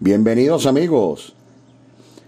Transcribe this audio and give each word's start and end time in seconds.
Bienvenidos 0.00 0.66
amigos 0.66 1.34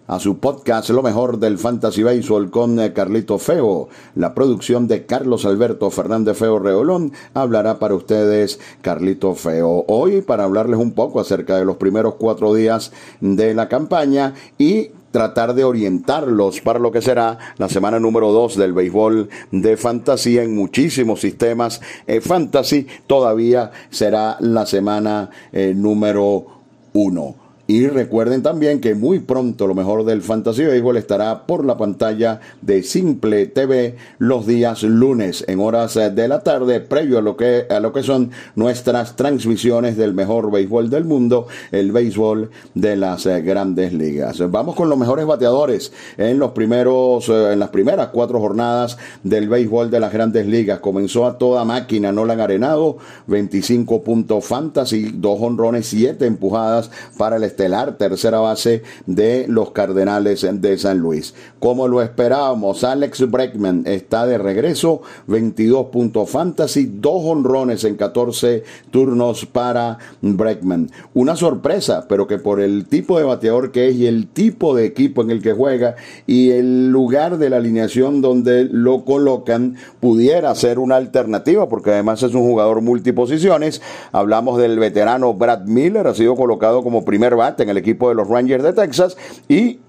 a 0.07 0.21
su 0.21 0.39
podcast 0.39 0.89
Lo 0.91 1.03
mejor 1.03 1.41
del 1.41 1.59
Fantasy 1.59 2.05
Baseball 2.05 2.49
con 2.49 2.77
Carlito 2.91 3.41
Feo. 3.41 3.89
La 4.15 4.35
producción 4.35 4.87
de 4.87 5.05
Carlos 5.05 5.45
Alberto 5.45 5.91
Fernández 5.91 6.39
Feo 6.39 6.61
Reolón 6.61 7.13
hablará 7.35 7.81
para 7.81 7.97
ustedes 7.97 8.61
Carlito 8.83 9.35
Feo. 9.35 9.85
Hoy 9.89 10.23
para 10.23 10.45
hablarles 10.45 10.79
un 10.79 10.93
poco 10.93 11.19
acerca 11.19 11.57
de 11.57 11.65
los 11.65 11.77
primeros 11.77 12.15
cuatro 12.15 12.55
días 12.55 12.93
de 13.21 13.53
la 13.53 13.69
campaña 13.69 14.35
y 14.59 14.91
tratar 15.11 15.53
de 15.55 15.65
orientarlos 15.65 16.61
para 16.61 16.79
lo 16.79 16.93
que 16.93 17.03
será 17.03 17.39
la 17.59 17.69
semana 17.69 17.99
número 17.99 18.31
dos 18.31 18.57
del 18.57 18.75
béisbol 18.75 19.29
de 19.51 19.77
fantasía 19.77 20.45
en 20.45 20.55
muchísimos 20.55 21.21
sistemas 21.21 21.81
eh, 22.07 22.21
fantasy. 22.21 22.87
Todavía 23.09 23.73
será 23.91 24.37
la 24.39 24.67
semana 24.67 25.31
eh, 25.53 25.75
número 25.75 26.47
uno. 26.93 27.46
Y 27.69 27.89
recuerden 27.89 28.43
también 28.43 28.81
que 28.81 28.95
muy 28.95 29.19
pronto 29.19 29.67
lo 29.67 29.75
mejor 29.75 30.05
del 30.05 30.23
Fantasy 30.23 30.65
Baseball 30.65 30.97
estará 30.99 31.47
por 31.47 31.65
la 31.65 31.77
pantalla 31.77 32.41
de 32.63 32.85
Simple 32.85 33.47
TV 33.47 33.97
los 34.19 34.47
días 34.47 34.85
lunes 34.85 35.45
en 35.49 35.59
horas 35.59 35.95
de 35.95 36.29
la 36.29 36.41
tarde, 36.41 36.79
previo 36.79 37.19
a 37.19 37.23
lo 37.23 37.37
que, 37.37 37.67
a 37.69 37.81
lo 37.81 37.93
que 37.93 38.05
son 38.05 38.31
nuestras 38.55 39.17
transmisiones 39.17 39.97
del 39.97 40.15
mejor 40.15 40.53
béisbol 40.53 40.91
del 40.91 41.07
mundo, 41.07 41.49
el 41.73 41.91
béisbol 41.91 42.51
de 42.75 42.97
las 42.97 43.27
eh, 43.27 43.43
grandes 43.43 43.93
ligas. 43.93 44.49
Vamos 44.49 44.77
con 44.77 44.89
los 44.89 44.99
mejores 44.99 45.27
bateadores 45.27 45.93
en 46.19 46.39
los 46.39 46.53
primeros, 46.53 47.29
eh, 47.29 47.53
en 47.53 47.59
las 47.59 47.71
primeras 47.71 48.09
cuatro 48.09 48.39
jornadas 48.39 48.97
del 49.25 49.49
béisbol 49.49 49.91
de 49.91 49.99
las 49.99 50.13
grandes 50.13 50.47
ligas. 50.47 50.79
Comenzó 50.79 51.27
a 51.27 51.37
toda 51.37 51.65
máquina 51.65 52.13
Nolan 52.13 52.39
Arenado, 52.39 52.99
25 53.27 54.05
puntos 54.05 54.45
fantasy, 54.45 55.11
dos 55.13 55.41
honrones, 55.41 55.89
siete 55.89 56.27
empujadas 56.27 56.93
para 57.19 57.37
el 57.37 57.56
estelar, 57.57 57.97
tercera 57.97 58.39
base 58.39 58.83
de 59.07 59.47
los 59.49 59.71
Cardenales 59.71 60.47
de 60.61 60.77
San 60.77 60.99
Luis. 60.99 61.35
Como 61.59 61.89
lo 61.89 62.03
esperábamos, 62.03 62.85
Alex 62.85 63.31
Breckman 63.31 63.85
está 63.87 64.27
de 64.27 64.37
regreso, 64.37 65.01
22 65.27 65.87
puntos 65.87 66.29
fantasy, 66.29 66.87
dos 67.01 67.23
honrones 67.25 67.85
en 67.85 67.97
14 67.97 68.63
turnos 68.91 69.47
para 69.47 69.97
Breckman. 70.21 70.91
Una 71.15 71.35
sorpresa, 71.35 72.07
pero 72.09 72.27
que 72.27 72.37
por 72.37 72.61
el 72.61 72.85
tipo 72.85 73.17
de 73.17 73.25
bateador 73.25 73.73
que 73.73 73.89
es 73.89 73.97
y 73.97 74.07
el 74.07 74.29
tipo 74.29 74.77
de 74.77 74.85
equipo 74.85 75.23
en 75.23 75.31
el 75.31 75.41
que 75.41 75.55
juega 75.55 75.97
y 76.27 76.51
el 76.51 76.91
lugar 76.91 77.39
de 77.39 77.49
la 77.49 77.57
alineación 77.57 78.21
donde 78.21 78.65
lo 78.65 79.05
colocan, 79.07 79.77
pudiera 80.01 80.55
ser 80.55 80.79
una 80.79 80.97
alternativa, 80.97 81.71
porque 81.71 81.91
además 81.91 82.23
es 82.23 82.35
un 82.35 82.43
jugador 82.43 82.83
multiposiciones. 82.83 83.81
Hablamos 84.13 84.59
del 84.59 84.79
veterano 84.79 85.33
Brad 85.33 85.65
Miller, 85.65 86.07
ha 86.07 86.15
sido 86.15 86.37
colocado 86.37 86.83
como 86.83 87.07
primer 87.07 87.35
en 87.59 87.69
el 87.69 87.77
equipo 87.77 88.09
de 88.09 88.15
los 88.15 88.29
Rangers 88.29 88.63
de 88.63 88.73
Texas 88.73 89.17
y 89.49 89.81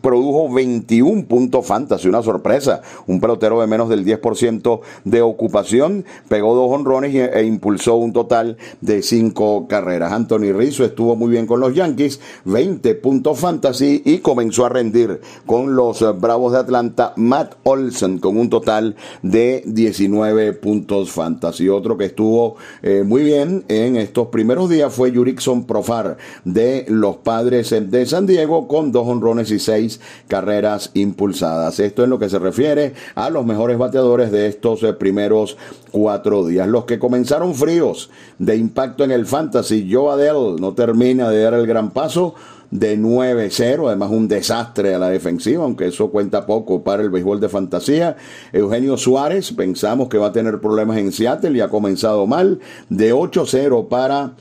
produjo 0.00 0.52
21 0.52 1.26
puntos 1.26 1.66
fantasy, 1.66 2.08
una 2.08 2.22
sorpresa. 2.22 2.82
Un 3.06 3.20
pelotero 3.20 3.60
de 3.60 3.66
menos 3.66 3.88
del 3.88 4.04
10% 4.04 4.80
de 5.04 5.22
ocupación, 5.22 6.04
pegó 6.28 6.54
dos 6.54 6.70
honrones 6.70 7.14
e 7.14 7.44
impulsó 7.44 7.96
un 7.96 8.12
total 8.12 8.56
de 8.80 9.02
cinco 9.02 9.66
carreras. 9.68 10.12
Anthony 10.12 10.52
Rizzo 10.52 10.84
estuvo 10.84 11.16
muy 11.16 11.30
bien 11.30 11.46
con 11.46 11.60
los 11.60 11.74
Yankees, 11.74 12.20
20 12.44 12.94
puntos 12.96 13.38
fantasy 13.38 14.02
y 14.04 14.18
comenzó 14.18 14.66
a 14.66 14.68
rendir 14.68 15.20
con 15.46 15.76
los 15.76 16.04
Bravos 16.20 16.52
de 16.52 16.58
Atlanta, 16.58 17.12
Matt 17.16 17.56
Olsen 17.64 18.18
con 18.18 18.36
un 18.36 18.50
total 18.50 18.96
de 19.22 19.62
19 19.66 20.52
puntos 20.54 21.10
fantasy. 21.10 21.68
Otro 21.68 21.96
que 21.96 22.06
estuvo 22.06 22.56
eh, 22.82 23.02
muy 23.04 23.22
bien 23.22 23.64
en 23.68 23.96
estos 23.96 24.28
primeros 24.28 24.70
días 24.70 24.92
fue 24.92 25.12
Jurickson 25.12 25.64
Profar 25.64 26.16
de 26.44 26.84
los 26.88 27.16
Padres 27.16 27.70
de 27.70 28.06
San 28.06 28.26
Diego 28.26 28.68
con 28.68 28.92
dos 28.92 29.06
honrones 29.06 29.50
y 29.50 29.58
seis 29.58 29.85
carreras 30.28 30.90
impulsadas. 30.94 31.80
Esto 31.80 32.04
en 32.04 32.10
lo 32.10 32.18
que 32.18 32.28
se 32.28 32.38
refiere 32.38 32.94
a 33.14 33.30
los 33.30 33.46
mejores 33.46 33.78
bateadores 33.78 34.30
de 34.30 34.46
estos 34.46 34.82
eh, 34.82 34.92
primeros 34.92 35.56
cuatro 35.90 36.46
días. 36.46 36.68
Los 36.68 36.84
que 36.84 36.98
comenzaron 36.98 37.54
fríos 37.54 38.10
de 38.38 38.56
impacto 38.56 39.04
en 39.04 39.10
el 39.10 39.26
fantasy, 39.26 39.88
Joe 39.90 40.12
Adele 40.12 40.56
no 40.60 40.74
termina 40.74 41.30
de 41.30 41.42
dar 41.42 41.54
el 41.54 41.66
gran 41.66 41.90
paso 41.90 42.34
de 42.70 42.98
9-0, 42.98 43.86
además 43.86 44.10
un 44.10 44.28
desastre 44.28 44.94
a 44.94 44.98
la 44.98 45.08
defensiva, 45.08 45.64
aunque 45.64 45.86
eso 45.86 46.10
cuenta 46.10 46.46
poco 46.46 46.82
para 46.82 47.02
el 47.02 47.10
béisbol 47.10 47.40
de 47.40 47.48
fantasía. 47.48 48.16
Eugenio 48.52 48.96
Suárez, 48.96 49.52
pensamos 49.52 50.08
que 50.08 50.18
va 50.18 50.28
a 50.28 50.32
tener 50.32 50.60
problemas 50.60 50.98
en 50.98 51.12
Seattle 51.12 51.56
y 51.56 51.60
ha 51.60 51.68
comenzado 51.68 52.26
mal, 52.26 52.60
de 52.88 53.14
8-0 53.14 53.88
para 53.88 54.32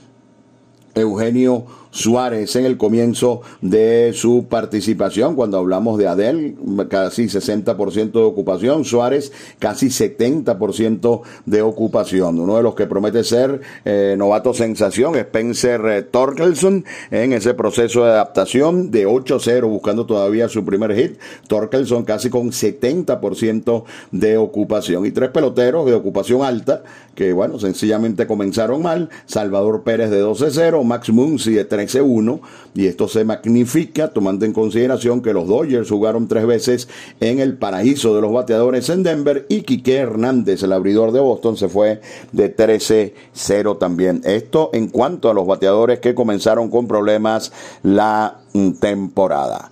Eugenio 0.96 1.66
Suárez 1.96 2.58
en 2.58 2.66
el 2.66 2.76
comienzo 2.76 3.42
de 3.62 4.12
su 4.14 4.48
participación. 4.50 5.36
Cuando 5.36 5.58
hablamos 5.58 5.98
de 5.98 6.08
Adel, 6.08 6.58
casi 6.90 7.24
60% 7.24 8.12
de 8.12 8.22
ocupación, 8.22 8.84
Suárez 8.84 9.32
casi 9.60 9.88
70% 9.88 11.22
de 11.46 11.62
ocupación. 11.62 12.38
Uno 12.38 12.58
de 12.58 12.64
los 12.64 12.76
que 12.76 12.86
promete 12.86 13.24
ser 13.24 13.62
eh, 13.86 14.16
novato 14.18 14.54
sensación, 14.54 15.16
Spencer 15.16 15.82
eh, 15.86 16.04
Torkelson, 16.04 16.84
en 17.12 17.32
ese 17.32 17.54
proceso 17.54 18.04
de 18.04 18.12
adaptación 18.12 18.92
de 18.92 19.08
8-0, 19.08 19.66
buscando 19.70 20.06
todavía 20.06 20.50
su 20.50 20.66
primer 20.66 20.94
hit. 20.96 21.18
Torkelson 21.48 22.04
casi 22.04 22.30
con 22.30 22.52
70% 22.52 23.84
de 24.12 24.38
ocupación. 24.38 25.06
Y 25.06 25.12
tres 25.12 25.30
peloteros 25.30 25.86
de 25.86 25.94
ocupación 25.94 26.44
alta, 26.44 26.84
que 27.16 27.32
bueno, 27.32 27.58
sencillamente 27.58 28.28
comenzaron 28.28 28.82
mal. 28.82 29.10
Salvador 29.28 29.84
Pérez 29.84 30.10
de 30.10 30.22
12-0, 30.22 30.84
Max 30.84 31.10
Muncy 31.10 31.54
de 31.54 31.64
3 31.85 32.03
13-1 32.03 32.40
y 32.73 32.88
esto 32.88 33.07
se 33.07 33.23
magnifica 33.23 34.09
tomando 34.09 34.46
en 34.46 34.53
consideración 34.53 35.22
que 35.22 35.34
los 35.34 35.47
Dodgers 35.47 35.90
jugaron 35.90 36.28
tres 36.28 36.46
veces 36.46 36.88
en 37.19 37.40
el 37.40 37.57
paraíso 37.57 38.16
de 38.16 38.22
los 38.22 38.34
bateadores 38.34 38.90
en 38.90 39.03
Denver 39.03 39.46
y 39.50 39.62
Quique 39.62 39.96
Hernández, 39.96 40.63
el 40.63 40.73
abridor 40.73 41.12
de 41.12 41.19
Boston, 41.19 41.57
se 41.57 41.69
fue 41.69 42.01
de 42.31 42.56
13-0 42.56 43.78
también. 43.78 44.22
Esto 44.25 44.69
en 44.73 44.88
cuanto 44.88 45.29
a 45.29 45.34
los 45.34 45.47
bateadores 45.47 46.00
que 46.00 46.16
comenzaron 46.16 46.69
con 46.69 46.88
problemas 46.88 47.51
la 47.84 48.40
temporada. 48.79 49.72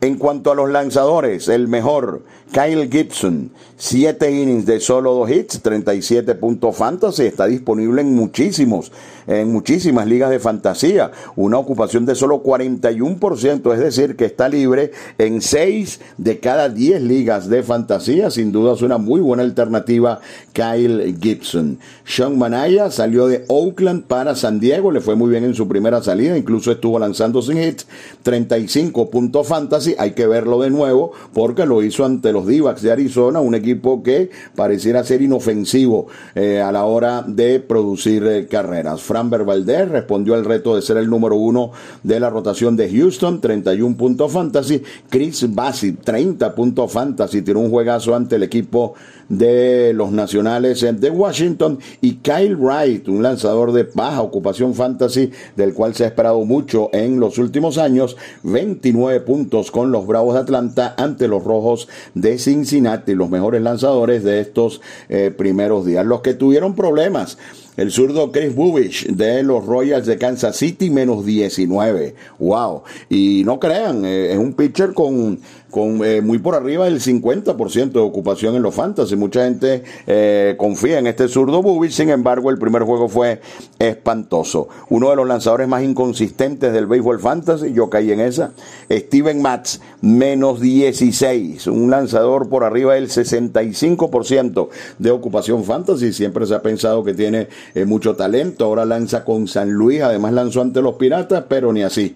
En 0.00 0.18
cuanto 0.18 0.52
a 0.52 0.54
los 0.54 0.70
lanzadores, 0.70 1.48
el 1.48 1.68
mejor, 1.68 2.22
Kyle 2.52 2.88
Gibson, 2.88 3.50
7 3.76 4.30
innings 4.30 4.66
de 4.66 4.80
solo 4.80 5.12
dos 5.12 5.30
hits, 5.30 5.60
37 5.60 6.34
puntos 6.36 6.76
fantasy, 6.76 7.24
está 7.24 7.46
disponible 7.46 8.00
en 8.00 8.14
muchísimos 8.14 8.92
en 9.26 9.52
muchísimas 9.52 10.06
ligas 10.06 10.30
de 10.30 10.38
fantasía, 10.38 11.10
una 11.34 11.58
ocupación 11.58 12.06
de 12.06 12.14
solo 12.14 12.42
41%, 12.42 13.74
es 13.74 13.80
decir, 13.80 14.16
que 14.16 14.24
está 14.24 14.48
libre 14.48 14.92
en 15.18 15.42
6 15.42 16.00
de 16.16 16.38
cada 16.38 16.68
10 16.68 17.02
ligas 17.02 17.48
de 17.48 17.62
fantasía, 17.62 18.30
sin 18.30 18.52
duda 18.52 18.74
es 18.74 18.82
una 18.82 18.98
muy 18.98 19.20
buena 19.20 19.42
alternativa 19.42 20.20
Kyle 20.52 21.16
Gibson. 21.20 21.78
Sean 22.04 22.38
Manaya 22.38 22.90
salió 22.90 23.26
de 23.26 23.44
Oakland 23.48 24.04
para 24.04 24.36
San 24.36 24.60
Diego, 24.60 24.92
le 24.92 25.00
fue 25.00 25.16
muy 25.16 25.30
bien 25.30 25.44
en 25.44 25.54
su 25.54 25.66
primera 25.66 26.02
salida, 26.02 26.36
incluso 26.38 26.70
estuvo 26.70 26.98
lanzando 26.98 27.42
sin 27.42 27.58
hits, 27.58 27.86
35 28.22 29.10
puntos 29.10 29.46
fantasy, 29.48 29.94
hay 29.98 30.12
que 30.12 30.26
verlo 30.26 30.60
de 30.60 30.70
nuevo 30.70 31.12
porque 31.32 31.66
lo 31.66 31.82
hizo 31.82 32.04
ante 32.04 32.32
los 32.36 32.46
d 32.46 32.62
de 32.82 32.92
Arizona, 32.92 33.40
un 33.40 33.54
equipo 33.54 34.02
que 34.02 34.30
pareciera 34.54 35.04
ser 35.04 35.22
inofensivo 35.22 36.08
eh, 36.34 36.60
a 36.60 36.70
la 36.70 36.84
hora 36.84 37.24
de 37.26 37.60
producir 37.60 38.26
eh, 38.26 38.46
carreras. 38.46 39.00
Framber 39.02 39.44
Valdez 39.44 39.88
respondió 39.88 40.34
al 40.34 40.44
reto 40.44 40.76
de 40.76 40.82
ser 40.82 40.98
el 40.98 41.08
número 41.08 41.36
uno 41.36 41.70
de 42.02 42.20
la 42.20 42.28
rotación 42.28 42.76
de 42.76 42.90
Houston, 42.90 43.40
31 43.40 43.96
puntos 43.96 44.32
fantasy. 44.32 44.82
Chris 45.08 45.46
Bassett, 45.54 46.02
30 46.04 46.54
puntos 46.54 46.92
fantasy, 46.92 47.42
tiró 47.42 47.60
un 47.60 47.70
juegazo 47.70 48.14
ante 48.14 48.36
el 48.36 48.42
equipo 48.42 48.94
de 49.28 49.92
los 49.94 50.12
nacionales 50.12 50.80
de 50.80 51.10
Washington. 51.10 51.78
Y 52.00 52.16
Kyle 52.16 52.56
Wright, 52.56 53.08
un 53.08 53.22
lanzador 53.22 53.72
de 53.72 53.84
baja 53.84 54.22
ocupación 54.22 54.74
fantasy, 54.74 55.30
del 55.56 55.72
cual 55.72 55.94
se 55.94 56.04
ha 56.04 56.08
esperado 56.08 56.44
mucho 56.44 56.90
en 56.92 57.18
los 57.18 57.38
últimos 57.38 57.78
años, 57.78 58.16
29 58.42 59.20
puntos 59.20 59.70
con 59.70 59.90
los 59.90 60.06
Bravos 60.06 60.34
de 60.34 60.40
Atlanta 60.40 60.94
ante 60.96 61.28
los 61.28 61.42
Rojos 61.42 61.88
de 62.14 62.25
Cincinnati, 62.38 63.14
los 63.14 63.30
mejores 63.30 63.62
lanzadores 63.62 64.24
de 64.24 64.40
estos 64.40 64.80
eh, 65.08 65.30
primeros 65.36 65.86
días. 65.86 66.04
Los 66.04 66.20
que 66.20 66.34
tuvieron 66.34 66.74
problemas 66.74 67.38
el 67.76 67.90
zurdo 67.90 68.32
Chris 68.32 68.54
Bubich 68.54 69.06
de 69.06 69.42
los 69.42 69.64
Royals 69.66 70.06
de 70.06 70.16
Kansas 70.16 70.56
City, 70.56 70.90
menos 70.90 71.24
19. 71.24 72.14
¡Wow! 72.38 72.82
Y 73.10 73.42
no 73.44 73.60
crean, 73.60 74.04
eh, 74.04 74.32
es 74.32 74.38
un 74.38 74.54
pitcher 74.54 74.94
con, 74.94 75.38
con 75.70 76.02
eh, 76.04 76.22
muy 76.22 76.38
por 76.38 76.54
arriba 76.54 76.86
del 76.86 77.00
50% 77.00 77.92
de 77.92 77.98
ocupación 77.98 78.54
en 78.56 78.62
los 78.62 78.74
fantasy. 78.74 79.16
Mucha 79.16 79.44
gente 79.44 79.82
eh, 80.06 80.54
confía 80.56 80.98
en 80.98 81.06
este 81.06 81.28
zurdo 81.28 81.62
Bubich, 81.62 81.92
sin 81.92 82.08
embargo, 82.10 82.50
el 82.50 82.58
primer 82.58 82.82
juego 82.82 83.08
fue 83.08 83.40
espantoso. 83.78 84.68
Uno 84.88 85.10
de 85.10 85.16
los 85.16 85.28
lanzadores 85.28 85.68
más 85.68 85.82
inconsistentes 85.82 86.72
del 86.72 86.86
béisbol 86.86 87.20
fantasy, 87.20 87.72
yo 87.72 87.90
caí 87.90 88.10
en 88.10 88.20
esa. 88.20 88.52
Steven 88.90 89.42
Matz, 89.42 89.80
menos 90.00 90.60
16. 90.60 91.66
Un 91.66 91.90
lanzador 91.90 92.48
por 92.48 92.64
arriba 92.64 92.94
del 92.94 93.08
65% 93.08 94.68
de 94.98 95.10
ocupación 95.10 95.64
fantasy. 95.64 96.12
Siempre 96.12 96.46
se 96.46 96.54
ha 96.54 96.62
pensado 96.62 97.04
que 97.04 97.12
tiene 97.12 97.48
mucho 97.86 98.16
talento. 98.16 98.64
Ahora 98.64 98.84
lanza 98.84 99.24
con 99.24 99.48
San 99.48 99.72
Luis, 99.72 100.02
además 100.02 100.32
lanzó 100.32 100.60
ante 100.60 100.80
los 100.82 100.94
Piratas, 100.94 101.44
pero 101.48 101.72
ni 101.72 101.82
así 101.82 102.14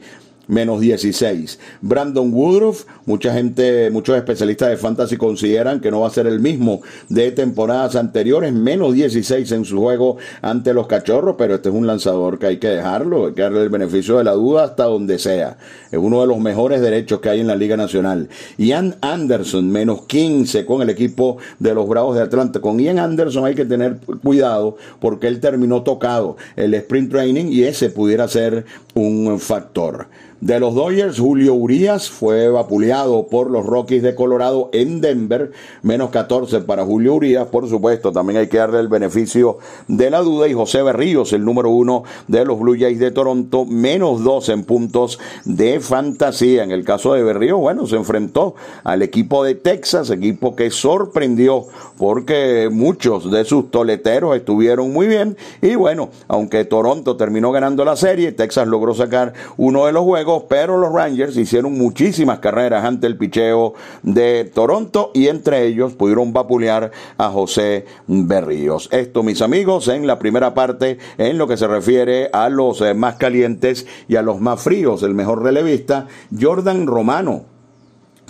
menos 0.51 0.81
16. 0.81 1.59
Brandon 1.81 2.33
Woodruff, 2.33 2.85
mucha 3.07 3.33
gente, 3.33 3.91
muchos 3.91 4.17
especialistas 4.17 4.69
de 4.69 4.77
fantasy 4.77 5.17
consideran 5.17 5.81
que 5.81 5.91
no 5.91 6.01
va 6.01 6.09
a 6.09 6.11
ser 6.11 6.27
el 6.27 6.41
mismo 6.41 6.83
de 7.09 7.31
temporadas 7.31 7.97
anteriores, 7.97 8.53
menos 8.53 8.93
16 8.93 9.51
en 9.53 9.65
su 9.65 9.79
juego 9.79 10.17
ante 10.43 10.75
los 10.75 10.89
cachorros, 10.89 11.37
pero 11.39 11.55
este 11.55 11.69
es 11.69 11.75
un 11.75 11.87
lanzador 11.87 12.39
que 12.39 12.47
hay 12.47 12.59
que 12.59 12.69
dejarlo, 12.69 13.27
hay 13.27 13.33
que 13.33 13.43
darle 13.43 13.63
el 13.63 13.69
beneficio 13.69 14.19
de 14.19 14.25
la 14.25 14.33
duda 14.33 14.65
hasta 14.65 14.85
donde 14.85 15.19
sea. 15.19 15.57
Es 15.91 15.99
uno 15.99 16.21
de 16.21 16.27
los 16.27 16.39
mejores 16.39 16.81
derechos 16.81 17.21
que 17.21 17.31
hay 17.31 17.41
en 17.41 17.47
la 17.47 17.57
Liga 17.57 17.77
Nacional. 17.77 18.29
Ian 18.59 18.97
Anderson, 19.01 19.71
menos 19.71 20.03
15 20.07 20.65
con 20.67 20.83
el 20.83 20.91
equipo 20.91 21.39
de 21.59 21.75
los 21.75 21.89
Bravos 21.89 22.17
de 22.17 22.23
Atlanta. 22.23 22.61
Con 22.61 22.79
Ian 22.81 22.99
Anderson 22.99 23.45
hay 23.45 23.55
que 23.55 23.65
tener 23.65 23.99
cuidado 24.23 24.77
porque 25.01 25.29
él 25.29 25.41
terminó 25.41 25.83
tocado 25.83 26.37
el 26.57 26.75
sprint 26.75 27.11
training 27.11 27.47
y 27.47 27.65
ese 27.65 27.91
pudiera 27.91 28.27
ser 28.29 28.65
un 28.95 29.39
factor. 29.39 30.09
De 30.41 30.59
los 30.59 30.75
Dodgers, 30.75 31.19
Julio 31.19 31.53
Urias 31.53 32.09
fue 32.09 32.49
vapuleado 32.49 33.27
por 33.27 33.51
los 33.51 33.67
Rockies 33.67 34.03
de 34.03 34.15
Colorado 34.15 34.71
en 34.73 35.03
Denver, 35.03 35.53
menos 35.83 36.09
14 36.09 36.61
para 36.61 36.83
Julio 36.83 37.15
Urias, 37.15 37.49
por 37.49 37.69
supuesto, 37.69 38.11
también 38.11 38.39
hay 38.39 38.47
que 38.47 38.57
darle 38.57 38.81
el 38.81 38.89
beneficio 38.89 39.59
de 39.87 40.09
la 40.09 40.21
duda, 40.21 40.49
y 40.49 40.55
José 40.55 40.83
Berríos, 40.83 41.35
el 41.35 41.45
número 41.45 41.69
uno 41.69 42.05
de 42.27 42.47
los 42.47 42.59
Blue 42.59 42.75
Jays 42.79 42.99
de 42.99 43.11
Toronto, 43.11 43.67
menos 43.67 44.25
2 44.25 44.49
en 44.49 44.65
puntos 44.65 45.19
de 45.45 45.79
fantasía. 45.79 46.65
En 46.65 46.71
el 46.71 46.87
caso 46.87 47.13
de 47.13 47.23
Berríos, 47.23 47.61
bueno, 47.61 47.87
se 47.87 47.97
enfrentó 47.97 48.55
al 48.83 49.03
equipo 49.03 49.45
de 49.45 49.57
Texas, 49.57 50.09
equipo 50.09 50.57
que 50.57 50.71
sorprendió 50.71 51.67
porque 51.99 52.71
muchos 52.73 53.31
de 53.31 53.45
sus 53.45 53.71
toleteros 53.71 54.35
estuvieron 54.35 54.91
muy 54.91 55.07
bien, 55.07 55.37
y 55.61 55.75
bueno, 55.75 56.09
aunque 56.29 56.65
Toronto 56.65 57.19
terminó 57.19 57.53
ganando 57.53 57.85
la 57.85 57.97
serie, 57.97 58.33
Texas 58.33 58.67
logró 58.67 58.95
sacar 58.95 59.35
uno 59.59 59.85
de 59.85 59.93
los 59.93 60.05
juegos, 60.05 60.30
pero 60.49 60.77
los 60.79 60.93
Rangers 60.93 61.37
hicieron 61.37 61.77
muchísimas 61.77 62.39
carreras 62.39 62.85
ante 62.85 63.07
el 63.07 63.17
picheo 63.17 63.75
de 64.03 64.45
Toronto 64.45 65.11
y 65.15 65.29
entre 65.29 65.67
ellos 65.67 65.95
pudieron 65.95 66.33
vapulear 66.33 66.93
a 67.19 67.29
José 67.31 67.87
Berríos. 68.07 68.89
Esto, 68.93 69.23
mis 69.23 69.43
amigos, 69.43 69.89
en 69.89 70.07
la 70.07 70.19
primera 70.19 70.55
parte, 70.55 70.99
en 71.19 71.39
lo 71.39 71.49
que 71.49 71.57
se 71.57 71.67
refiere 71.67 72.31
a 72.33 72.49
los 72.49 72.81
eh, 72.81 72.95
más 72.95 73.17
calientes 73.17 73.87
y 74.09 74.17
a 74.17 74.23
los 74.23 74.41
más 74.41 74.63
fríos, 74.63 75.03
el 75.03 75.15
mejor 75.15 75.43
relevista, 75.43 76.07
Jordan 76.39 76.87
Romano 76.87 77.51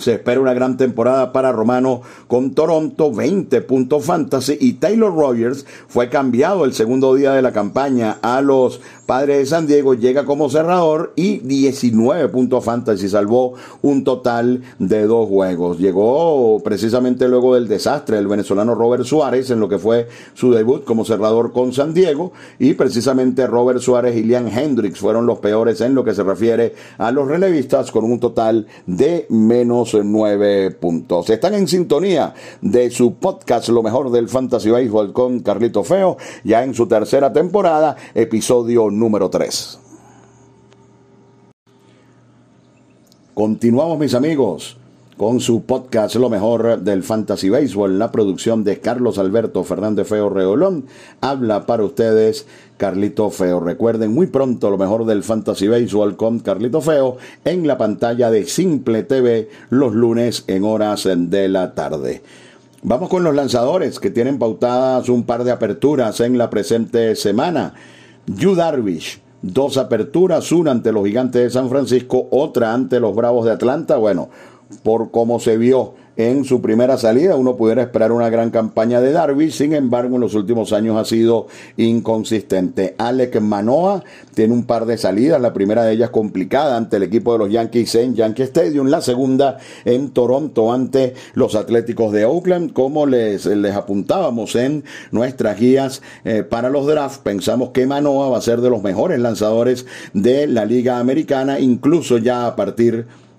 se 0.01 0.15
espera 0.15 0.41
una 0.41 0.55
gran 0.55 0.77
temporada 0.77 1.33
para 1.33 1.53
Romano 1.53 2.01
con 2.27 2.55
Toronto, 2.55 3.13
20 3.13 3.61
puntos 3.63 4.05
fantasy 4.05 4.57
y 4.59 4.75
Taylor 4.75 5.15
Rogers 5.15 5.67
fue 5.89 6.09
cambiado 6.09 6.65
el 6.65 6.73
segundo 6.73 7.15
día 7.15 7.33
de 7.33 7.43
la 7.43 7.53
campaña 7.53 8.19
a 8.23 8.41
los 8.41 8.81
Padres 9.11 9.39
de 9.39 9.47
San 9.47 9.67
Diego, 9.67 9.95
llega 9.95 10.25
como 10.25 10.49
cerrador 10.49 11.13
y 11.17 11.39
19 11.39 12.29
puntos 12.29 12.65
fantasy, 12.65 13.09
salvó 13.09 13.55
un 13.83 14.05
total 14.05 14.63
de 14.79 15.05
dos 15.09 15.29
juegos. 15.29 15.81
Llegó 15.81 16.61
precisamente 16.63 17.27
luego 17.27 17.57
del 17.57 17.67
desastre 17.67 18.19
del 18.19 18.29
venezolano 18.29 18.77
Robert 18.77 19.03
Suárez 19.03 19.51
en 19.51 19.59
lo 19.59 19.69
que 19.69 19.81
fue 19.81 20.07
su 20.35 20.53
debut 20.53 20.85
como 20.85 21.05
cerrador 21.05 21.53
con 21.53 21.73
San 21.73 21.93
Diego 21.93 22.31
y 22.61 22.75
precisamente 22.75 23.49
Robert 23.49 23.81
Suárez 23.81 24.15
y 24.15 24.23
Liam 24.23 24.47
Hendricks 24.47 25.01
fueron 25.01 25.27
los 25.27 25.41
peores 25.41 25.81
en 25.81 25.97
lo 25.97 26.05
que 26.05 26.15
se 26.15 26.23
refiere 26.23 26.77
a 26.97 27.11
los 27.11 27.27
relevistas 27.27 27.91
con 27.91 28.05
un 28.05 28.21
total 28.21 28.69
de 28.87 29.27
menos 29.29 29.97
nueve 30.05 30.71
puntos. 30.71 31.29
Están 31.31 31.55
en 31.55 31.67
sintonía 31.67 32.33
de 32.61 32.93
su 32.93 33.15
podcast 33.15 33.71
Lo 33.71 33.83
mejor 33.83 34.13
del 34.13 34.29
Fantasy 34.29 34.71
Baseball 34.71 35.13
con 35.13 35.41
Carlito 35.41 35.83
Feo, 35.83 36.17
ya 36.45 36.63
en 36.63 36.75
su 36.75 36.87
tercera 36.87 37.33
temporada, 37.33 37.97
episodio 38.15 38.89
número 39.01 39.31
3. 39.31 39.79
Continuamos 43.35 43.99
mis 43.99 44.15
amigos 44.15 44.77
con 45.17 45.41
su 45.41 45.65
podcast 45.65 46.15
Lo 46.17 46.31
mejor 46.31 46.81
del 46.81 47.03
Fantasy 47.03 47.51
Baseball, 47.51 47.99
la 47.99 48.11
producción 48.11 48.65
de 48.65 48.81
Carlos 48.81 49.19
Alberto 49.19 49.65
Fernández 49.65 50.09
Feo 50.09 50.31
Reolón. 50.31 50.87
Habla 51.21 51.67
para 51.67 51.85
ustedes 51.85 52.47
Carlito 52.77 53.29
Feo. 53.31 53.61
Recuerden 53.61 54.15
muy 54.15 54.29
pronto 54.29 54.71
lo 54.71 54.79
mejor 54.79 55.05
del 55.05 55.23
Fantasy 55.23 55.69
Baseball 55.69 56.17
con 56.17 56.39
Carlito 56.39 56.81
Feo 56.81 57.19
en 57.45 57.67
la 57.67 57.77
pantalla 57.77 58.31
de 58.31 58.47
Simple 58.47 59.03
TV 59.03 59.51
los 59.69 59.95
lunes 59.95 60.45
en 60.47 60.65
horas 60.65 61.07
de 61.15 61.49
la 61.49 61.75
tarde. 61.75 62.23
Vamos 62.83 63.11
con 63.11 63.23
los 63.23 63.35
lanzadores 63.35 64.01
que 64.01 64.11
tienen 64.11 64.39
pautadas 64.39 65.11
un 65.11 65.25
par 65.25 65.45
de 65.45 65.51
aperturas 65.51 66.21
en 66.21 66.39
la 66.39 66.49
presente 66.49 67.15
semana. 67.15 67.75
Yu 68.37 68.55
Darvish 68.55 69.21
dos 69.43 69.77
aperturas, 69.77 70.53
una 70.53 70.71
ante 70.71 70.93
los 70.93 71.05
gigantes 71.05 71.43
de 71.43 71.51
San 71.51 71.69
Francisco, 71.69 72.29
otra 72.31 72.73
ante 72.73 73.01
los 73.01 73.15
Bravos 73.15 73.45
de 73.45 73.53
Atlanta. 73.53 73.97
Bueno, 73.97 74.29
por 74.83 75.11
cómo 75.11 75.41
se 75.41 75.57
vio 75.57 75.95
en 76.29 76.45
su 76.45 76.61
primera 76.61 76.99
salida. 76.99 77.37
Uno 77.37 77.57
pudiera 77.57 77.83
esperar 77.83 78.13
una 78.13 78.29
gran 78.29 78.51
campaña 78.51 79.01
de 79.01 79.13
Darby, 79.13 79.51
sin 79.51 79.73
embargo, 79.73 80.17
en 80.17 80.21
los 80.21 80.35
últimos 80.35 80.73
años 80.73 80.97
ha 80.97 81.05
sido 81.05 81.47
inconsistente. 81.77 82.95
Alec 82.99 83.41
Manoa 83.41 84.05
tiene 84.35 84.53
un 84.53 84.65
par 84.65 84.87
de 84.87 84.99
salidas, 84.99 85.41
la 85.41 85.53
primera 85.53 85.85
de 85.85 85.93
ellas 85.93 86.11
complicada 86.11 86.77
ante 86.77 86.97
el 86.97 87.05
equipo 87.05 87.33
de 87.33 87.39
los 87.39 87.51
Yankees 87.51 87.95
en 87.95 88.15
Yankee 88.15 88.43
Stadium, 88.43 88.89
la 88.89 89.01
segunda 89.01 89.59
en 89.85 90.11
Toronto 90.11 90.73
ante 90.73 91.15
los 91.35 91.55
Atléticos 91.55 92.13
de 92.13 92.25
Oakland, 92.25 92.73
como 92.73 93.07
les, 93.07 93.47
les 93.47 93.75
apuntábamos 93.75 94.55
en 94.57 94.85
nuestras 95.11 95.59
guías 95.59 96.03
eh, 96.25 96.43
para 96.43 96.71
los 96.71 96.87
drafts, 96.87 97.19
pensamos 97.19 97.71
que 97.71 97.87
Manoa 97.87 98.29
va 98.29 98.39
a 98.39 98.43
ser 98.43 98.61
de 98.61 98.71
los 98.71 98.83
mejores 98.83 99.19
lanzadores 99.21 99.87
de 100.13 100.47
la 100.47 100.65
Liga 100.65 100.99
Americana, 100.99 101.61
incluso 101.61 102.19
ya 102.19 102.47
a 102.47 102.57
partir 102.57 103.07
de 103.07 103.30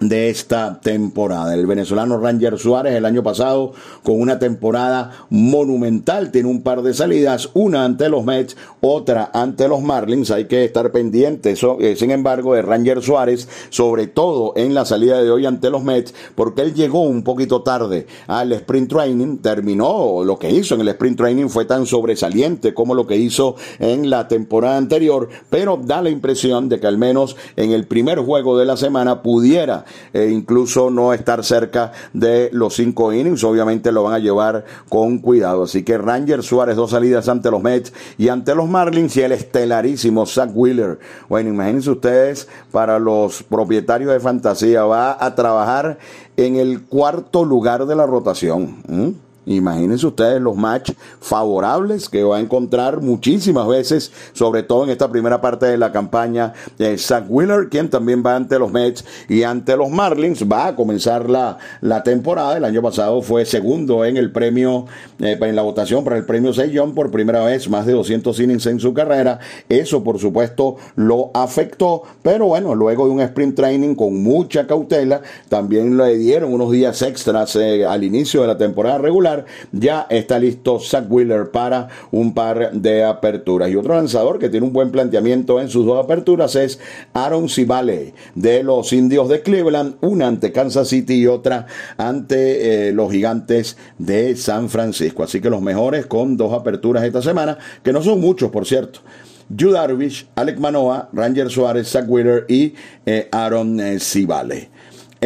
de 0.00 0.28
esta 0.28 0.80
temporada. 0.80 1.54
El 1.54 1.66
venezolano 1.66 2.18
Ranger 2.18 2.58
Suárez 2.58 2.94
el 2.94 3.04
año 3.04 3.22
pasado 3.22 3.72
con 4.02 4.20
una 4.20 4.38
temporada 4.38 5.26
monumental, 5.30 6.30
tiene 6.30 6.48
un 6.48 6.62
par 6.62 6.82
de 6.82 6.94
salidas, 6.94 7.50
una 7.54 7.84
ante 7.84 8.08
los 8.08 8.24
Mets, 8.24 8.56
otra 8.80 9.30
ante 9.32 9.68
los 9.68 9.82
Marlins, 9.82 10.30
hay 10.30 10.46
que 10.46 10.64
estar 10.64 10.92
pendientes, 10.92 11.60
eh, 11.80 11.96
sin 11.96 12.10
embargo, 12.10 12.54
de 12.54 12.62
Ranger 12.62 13.02
Suárez, 13.02 13.48
sobre 13.70 14.06
todo 14.06 14.52
en 14.56 14.74
la 14.74 14.84
salida 14.84 15.22
de 15.22 15.30
hoy 15.30 15.46
ante 15.46 15.70
los 15.70 15.82
Mets, 15.82 16.14
porque 16.34 16.62
él 16.62 16.74
llegó 16.74 17.02
un 17.02 17.22
poquito 17.22 17.62
tarde 17.62 18.06
al 18.26 18.52
sprint 18.52 18.90
training, 18.90 19.38
terminó 19.38 20.22
lo 20.24 20.38
que 20.38 20.50
hizo 20.50 20.74
en 20.74 20.82
el 20.82 20.88
sprint 20.88 21.16
training 21.16 21.48
fue 21.48 21.64
tan 21.64 21.86
sobresaliente 21.86 22.74
como 22.74 22.94
lo 22.94 23.06
que 23.06 23.16
hizo 23.16 23.56
en 23.78 24.10
la 24.10 24.28
temporada 24.28 24.76
anterior, 24.76 25.28
pero 25.48 25.80
da 25.82 26.02
la 26.02 26.10
impresión 26.10 26.68
de 26.68 26.78
que 26.80 26.86
al 26.86 26.98
menos 26.98 27.36
en 27.56 27.72
el 27.72 27.86
primer 27.86 28.18
juego 28.18 28.58
de 28.58 28.66
la 28.66 28.76
semana 28.76 29.22
pudiera 29.22 29.85
e 30.12 30.28
incluso 30.30 30.90
no 30.90 31.12
estar 31.12 31.44
cerca 31.44 31.92
de 32.12 32.50
los 32.52 32.74
cinco 32.74 33.12
innings. 33.12 33.44
Obviamente 33.44 33.92
lo 33.92 34.02
van 34.02 34.14
a 34.14 34.18
llevar 34.18 34.64
con 34.88 35.18
cuidado. 35.18 35.64
Así 35.64 35.82
que 35.82 35.98
Ranger 35.98 36.42
Suárez, 36.42 36.76
dos 36.76 36.90
salidas 36.90 37.28
ante 37.28 37.50
los 37.50 37.62
Mets 37.62 37.92
y 38.18 38.28
ante 38.28 38.54
los 38.54 38.68
Marlins 38.68 39.16
y 39.16 39.22
el 39.22 39.32
estelarísimo 39.32 40.26
Zach 40.26 40.50
Wheeler. 40.54 40.98
Bueno, 41.28 41.50
imagínense 41.50 41.90
ustedes, 41.90 42.48
para 42.70 42.98
los 42.98 43.42
propietarios 43.42 44.12
de 44.12 44.20
fantasía, 44.20 44.84
va 44.84 45.16
a 45.24 45.34
trabajar 45.34 45.98
en 46.36 46.56
el 46.56 46.82
cuarto 46.82 47.44
lugar 47.44 47.86
de 47.86 47.96
la 47.96 48.06
rotación. 48.06 49.25
Imagínense 49.46 50.06
ustedes 50.06 50.40
los 50.40 50.56
match 50.56 50.90
favorables 51.20 52.08
que 52.08 52.24
va 52.24 52.38
a 52.38 52.40
encontrar 52.40 53.00
muchísimas 53.00 53.68
veces, 53.68 54.12
sobre 54.32 54.64
todo 54.64 54.84
en 54.84 54.90
esta 54.90 55.08
primera 55.08 55.40
parte 55.40 55.66
de 55.66 55.78
la 55.78 55.92
campaña. 55.92 56.52
de 56.78 56.98
Zach 56.98 57.24
Wheeler, 57.28 57.68
quien 57.68 57.88
también 57.88 58.22
va 58.26 58.34
ante 58.34 58.58
los 58.58 58.72
Mets 58.72 59.04
y 59.28 59.44
ante 59.44 59.76
los 59.76 59.88
Marlins, 59.88 60.44
va 60.50 60.68
a 60.68 60.76
comenzar 60.76 61.30
la, 61.30 61.58
la 61.80 62.02
temporada. 62.02 62.56
El 62.56 62.64
año 62.64 62.82
pasado 62.82 63.22
fue 63.22 63.44
segundo 63.44 64.04
en 64.04 64.16
el 64.16 64.32
premio, 64.32 64.86
eh, 65.20 65.38
en 65.40 65.56
la 65.56 65.62
votación 65.62 66.02
para 66.02 66.16
el 66.16 66.24
premio 66.24 66.52
John 66.74 66.94
por 66.94 67.10
primera 67.10 67.44
vez, 67.44 67.68
más 67.68 67.86
de 67.86 67.92
200 67.92 68.38
innings 68.40 68.66
en 68.66 68.80
su 68.80 68.92
carrera. 68.92 69.38
Eso, 69.68 70.02
por 70.02 70.18
supuesto, 70.18 70.76
lo 70.96 71.30
afectó, 71.34 72.02
pero 72.22 72.46
bueno, 72.46 72.74
luego 72.74 73.06
de 73.06 73.12
un 73.12 73.20
sprint 73.20 73.54
training 73.54 73.94
con 73.94 74.22
mucha 74.22 74.66
cautela, 74.66 75.22
también 75.48 75.96
le 75.96 76.16
dieron 76.16 76.52
unos 76.52 76.72
días 76.72 77.00
extras 77.02 77.54
eh, 77.56 77.84
al 77.84 78.02
inicio 78.02 78.42
de 78.42 78.48
la 78.48 78.58
temporada 78.58 78.98
regular 78.98 79.35
ya 79.72 80.06
está 80.08 80.38
listo 80.38 80.78
Zach 80.80 81.04
Wheeler 81.08 81.50
para 81.50 81.88
un 82.10 82.32
par 82.32 82.72
de 82.72 83.04
aperturas. 83.04 83.70
Y 83.70 83.76
otro 83.76 83.94
lanzador 83.94 84.38
que 84.38 84.48
tiene 84.48 84.66
un 84.66 84.72
buen 84.72 84.90
planteamiento 84.90 85.60
en 85.60 85.68
sus 85.68 85.84
dos 85.84 86.02
aperturas 86.02 86.56
es 86.56 86.78
Aaron 87.12 87.48
Civale 87.48 88.14
de 88.34 88.62
los 88.62 88.92
Indios 88.92 89.28
de 89.28 89.42
Cleveland, 89.42 89.96
una 90.00 90.28
ante 90.28 90.52
Kansas 90.52 90.88
City 90.88 91.14
y 91.14 91.26
otra 91.26 91.66
ante 91.96 92.88
eh, 92.88 92.92
los 92.92 93.10
Gigantes 93.10 93.76
de 93.98 94.36
San 94.36 94.68
Francisco. 94.68 95.22
Así 95.22 95.40
que 95.40 95.50
los 95.50 95.62
mejores 95.62 96.06
con 96.06 96.36
dos 96.36 96.52
aperturas 96.52 97.04
esta 97.04 97.22
semana, 97.22 97.58
que 97.82 97.92
no 97.92 98.02
son 98.02 98.20
muchos, 98.20 98.50
por 98.50 98.66
cierto. 98.66 99.00
Yu 99.48 99.70
Darvish, 99.70 100.26
Alec 100.34 100.58
Manoa, 100.58 101.08
Ranger 101.12 101.50
Suárez, 101.50 101.88
Zach 101.88 102.04
Wheeler 102.08 102.46
y 102.48 102.74
eh, 103.04 103.28
Aaron 103.30 103.78
eh, 103.80 104.00
Civale. 104.00 104.70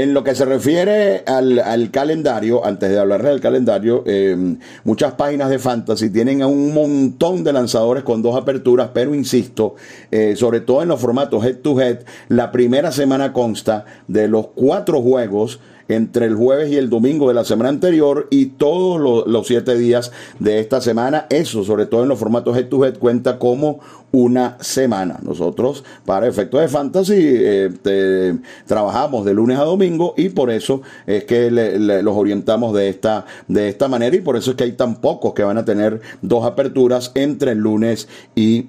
En 0.00 0.14
lo 0.14 0.24
que 0.24 0.34
se 0.34 0.46
refiere 0.46 1.24
al, 1.26 1.90
calendario, 1.90 2.64
antes 2.64 2.88
de 2.88 2.98
hablar 2.98 3.22
del 3.22 3.38
calendario, 3.38 4.02
eh, 4.06 4.56
muchas 4.82 5.12
páginas 5.12 5.50
de 5.50 5.58
fantasy 5.58 6.08
tienen 6.08 6.42
un 6.42 6.72
montón 6.72 7.44
de 7.44 7.52
lanzadores 7.52 8.02
con 8.02 8.22
dos 8.22 8.34
aperturas, 8.34 8.92
pero 8.94 9.14
insisto, 9.14 9.74
eh, 10.10 10.36
sobre 10.36 10.60
todo 10.60 10.80
en 10.80 10.88
los 10.88 11.02
formatos 11.02 11.44
head 11.44 11.56
to 11.56 11.78
head, 11.78 11.98
la 12.28 12.50
primera 12.50 12.92
semana 12.92 13.34
consta 13.34 13.84
de 14.08 14.26
los 14.26 14.46
cuatro 14.54 15.02
juegos 15.02 15.60
entre 15.90 16.26
el 16.26 16.36
jueves 16.36 16.70
y 16.70 16.76
el 16.76 16.88
domingo 16.88 17.28
de 17.28 17.34
la 17.34 17.44
semana 17.44 17.68
anterior 17.68 18.28
y 18.30 18.46
todos 18.46 19.26
los, 19.26 19.46
siete 19.46 19.76
días 19.76 20.12
de 20.38 20.60
esta 20.60 20.80
semana. 20.80 21.26
Eso, 21.30 21.64
sobre 21.64 21.86
todo 21.86 22.04
en 22.04 22.08
los 22.08 22.18
formatos 22.18 22.56
head 22.56 22.68
to 22.68 22.84
head, 22.84 22.98
cuenta 22.98 23.38
como 23.38 23.80
una 24.12 24.56
semana. 24.60 25.18
Nosotros, 25.22 25.84
para 26.04 26.28
efectos 26.28 26.60
de 26.60 26.68
fantasy, 26.68 27.14
eh, 27.18 28.38
trabajamos 28.66 29.24
de 29.24 29.34
lunes 29.34 29.58
a 29.58 29.64
domingo 29.64 30.14
y 30.16 30.28
por 30.28 30.50
eso 30.50 30.82
es 31.06 31.24
que 31.24 31.50
los 31.50 32.16
orientamos 32.16 32.72
de 32.74 32.88
esta, 32.88 33.26
de 33.48 33.68
esta 33.68 33.88
manera 33.88 34.14
y 34.14 34.20
por 34.20 34.36
eso 34.36 34.52
es 34.52 34.56
que 34.56 34.64
hay 34.64 34.72
tan 34.72 35.00
pocos 35.00 35.34
que 35.34 35.42
van 35.42 35.58
a 35.58 35.64
tener 35.64 36.00
dos 36.22 36.44
aperturas 36.44 37.12
entre 37.14 37.52
el 37.52 37.58
lunes 37.58 38.08
y 38.34 38.66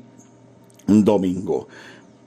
domingo. 0.87 1.67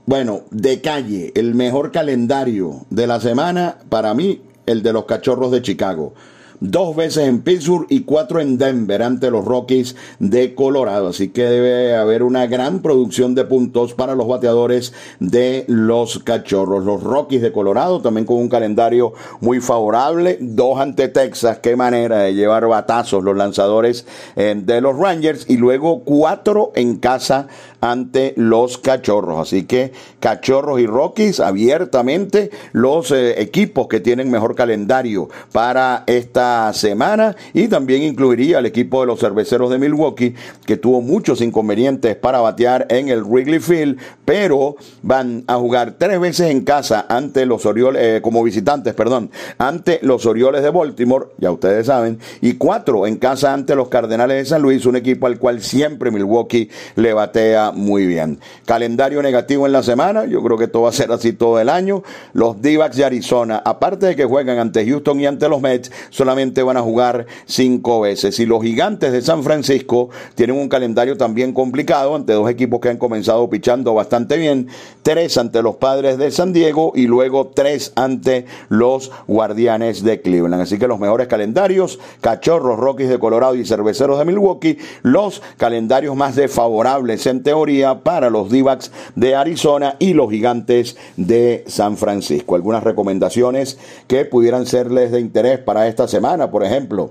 Bueno, 0.07 0.43
de 0.51 0.83
calle, 0.83 1.33
el 1.35 1.55
mejor 1.55 1.91
calendario 1.91 2.85
de 2.91 3.07
la 3.07 3.21
semana 3.21 3.79
para 3.89 4.13
mí 4.13 4.43
el 4.67 4.83
de 4.83 4.93
los 4.93 5.05
Cachorros 5.05 5.51
de 5.51 5.63
Chicago 5.63 6.15
dos 6.61 6.97
veces 6.97 7.29
en 7.29 7.43
Pittsburgh 7.43 7.87
y 7.89 8.01
cuatro 8.01 8.41
en 8.41 8.59
Denver 8.59 9.03
ante 9.03 9.31
los 9.31 9.45
Rockies 9.45 9.97
de 10.19 10.55
Colorado. 10.55 11.09
Así 11.09 11.29
que 11.29 11.45
debe 11.45 11.97
haber 11.97 12.23
una 12.23 12.47
gran 12.47 12.81
producción 12.81 13.35
de 13.35 13.45
puntos 13.45 13.95
para 13.95 14.15
los 14.15 14.29
bateadores 14.29 14.93
de 15.21 15.65
los 15.69 16.19
Cachorros. 16.21 16.85
Los 16.85 17.03
Rockies 17.03 17.43
de 17.43 17.53
Colorado 17.53 18.01
también 18.01 18.27
con 18.27 18.37
un 18.37 18.49
calendario 18.49 19.13
muy 19.41 19.61
favorable. 19.61 20.39
Dos 20.41 20.79
ante 20.81 21.09
Texas. 21.09 21.59
Qué 21.59 21.77
manera 21.77 22.19
de 22.19 22.35
llevar 22.35 22.67
batazos 22.67 23.23
los 23.25 23.37
lanzadores 23.37 24.07
eh, 24.37 24.55
de 24.57 24.81
los 24.81 24.97
Rangers. 24.99 25.47
Y 25.49 25.57
luego 25.57 26.03
cuatro 26.05 26.73
en 26.75 26.97
casa 26.97 27.49
ante 27.81 28.33
los 28.37 28.79
Cachorros. 28.79 29.39
Así 29.41 29.65
que 29.65 29.93
Cachorros 30.21 30.81
y 30.81 30.87
Rockies 30.87 31.41
abiertamente 31.41 32.51
los 32.73 33.11
eh, 33.11 33.41
equipos 33.41 33.89
que 33.89 34.01
tienen 34.01 34.31
mejor 34.31 34.55
calendario 34.55 35.29
para 35.53 36.05
esta 36.07 36.44
semana 36.75 37.37
y 37.53 37.69
también 37.69 38.03
incluiría 38.03 38.59
al 38.59 38.67
equipo 38.67 39.01
de 39.01 39.07
los 39.07 39.21
cerveceros 39.21 39.71
de 39.71 39.79
Milwaukee 39.79 40.35
que 40.67 40.77
tuvo 40.77 41.01
muchos 41.01 41.41
inconvenientes 41.41 42.17
para 42.17 42.41
batear 42.41 42.87
en 42.91 43.09
el 43.09 43.23
Wrigley 43.23 43.61
Field, 43.61 43.99
pero 44.25 44.77
van 45.03 45.45
a 45.47 45.57
jugar 45.57 45.95
tres 45.99 46.21
veces 46.21 46.51
en 46.51 46.65
casa 46.65 47.07
ante 47.09 47.47
los 47.47 47.67
Orioles, 47.67 48.03
eh, 48.03 48.21
como 48.23 48.43
visitantes, 48.43 48.95
perdón, 48.95 49.31
ante 49.59 49.99
los 50.03 50.27
Orioles 50.27 50.63
de 50.63 50.71
Baltimore, 50.71 51.27
ya 51.39 51.51
ustedes 51.51 51.87
saben, 51.87 52.19
y 52.41 52.55
cuatro 52.55 53.07
en 53.07 53.17
casa 53.17 53.53
ante 53.53 53.75
los 53.75 53.89
Cardenales 53.89 54.37
de 54.37 54.45
San 54.45 54.63
Luis, 54.63 54.87
un 54.87 54.97
equipo 54.97 55.27
al 55.27 55.39
cual 55.39 55.63
siempre 55.63 56.11
Milwaukee 56.11 56.69
le 56.97 57.13
batea 57.13 57.73
muy 57.73 58.07
bien. 58.07 58.39
Calendario 58.67 59.23
negativo 59.23 59.67
en 59.67 59.73
la 59.73 59.83
semana, 59.83 60.25
yo 60.27 60.43
creo 60.43 60.59
que 60.59 60.65
esto 60.65 60.83
va 60.83 60.91
a 60.91 60.93
ser 60.93 61.11
así 61.13 61.33
todo 61.33 61.61
el 61.61 61.69
año. 61.69 62.03
Los 62.33 62.61
d 62.61 62.75
de 62.95 63.05
Arizona, 63.05 63.63
aparte 63.65 64.07
de 64.07 64.17
que 64.17 64.25
juegan 64.25 64.59
ante 64.59 64.85
Houston 64.87 65.21
y 65.21 65.27
ante 65.27 65.49
los 65.49 65.61
Mets, 65.61 65.91
solamente 66.11 66.34
van 66.63 66.77
a 66.77 66.83
jugar 66.83 67.27
cinco 67.47 68.01
veces. 68.01 68.39
Y 68.41 68.47
los 68.47 68.63
gigantes 68.63 69.13
de 69.13 69.23
San 69.23 69.43
Francisco 69.43 70.11
tienen 70.35 70.57
un 70.57 70.69
calendario 70.69 71.17
también 71.17 71.53
complicado 71.53 72.15
ante 72.15 72.33
dos 72.33 72.51
equipos 72.51 72.81
que 72.81 72.89
han 72.89 72.97
comenzado 72.97 73.49
pichando 73.49 73.95
bastante 73.95 74.37
bien. 74.37 74.69
Tres 75.03 75.39
ante 75.39 75.63
los 75.63 75.77
padres 75.77 76.19
de 76.19 76.31
San 76.31 76.53
Diego 76.53 76.93
y 76.95 77.07
luego 77.07 77.49
tres 77.55 77.93
ante 77.95 78.47
los 78.69 79.13
guardianes 79.27 80.03
de 80.03 80.21
Cleveland. 80.21 80.63
Así 80.63 80.79
que 80.79 80.89
los 80.89 80.99
mejores 80.99 81.29
calendarios, 81.29 81.99
Cachorros, 82.21 82.79
Rockies 82.79 83.09
de 83.09 83.19
Colorado 83.19 83.55
y 83.55 83.65
Cerveceros 83.65 84.19
de 84.19 84.25
Milwaukee, 84.25 84.79
los 85.03 85.43
calendarios 85.57 86.17
más 86.17 86.37
desfavorables 86.37 87.27
en 87.27 87.43
teoría 87.43 88.03
para 88.03 88.31
los 88.31 88.51
d 88.51 88.65
de 89.15 89.35
Arizona 89.35 89.97
y 89.99 90.15
los 90.15 90.31
gigantes 90.31 90.97
de 91.17 91.65
San 91.67 91.97
Francisco. 91.97 92.55
Algunas 92.55 92.83
recomendaciones 92.83 93.79
que 94.07 94.25
pudieran 94.25 94.65
serles 94.67 95.13
de 95.13 95.21
interés 95.21 95.59
para 95.59 95.87
esta 95.87 96.09
semana 96.09 96.24
por 96.51 96.65
ejemplo. 96.65 97.11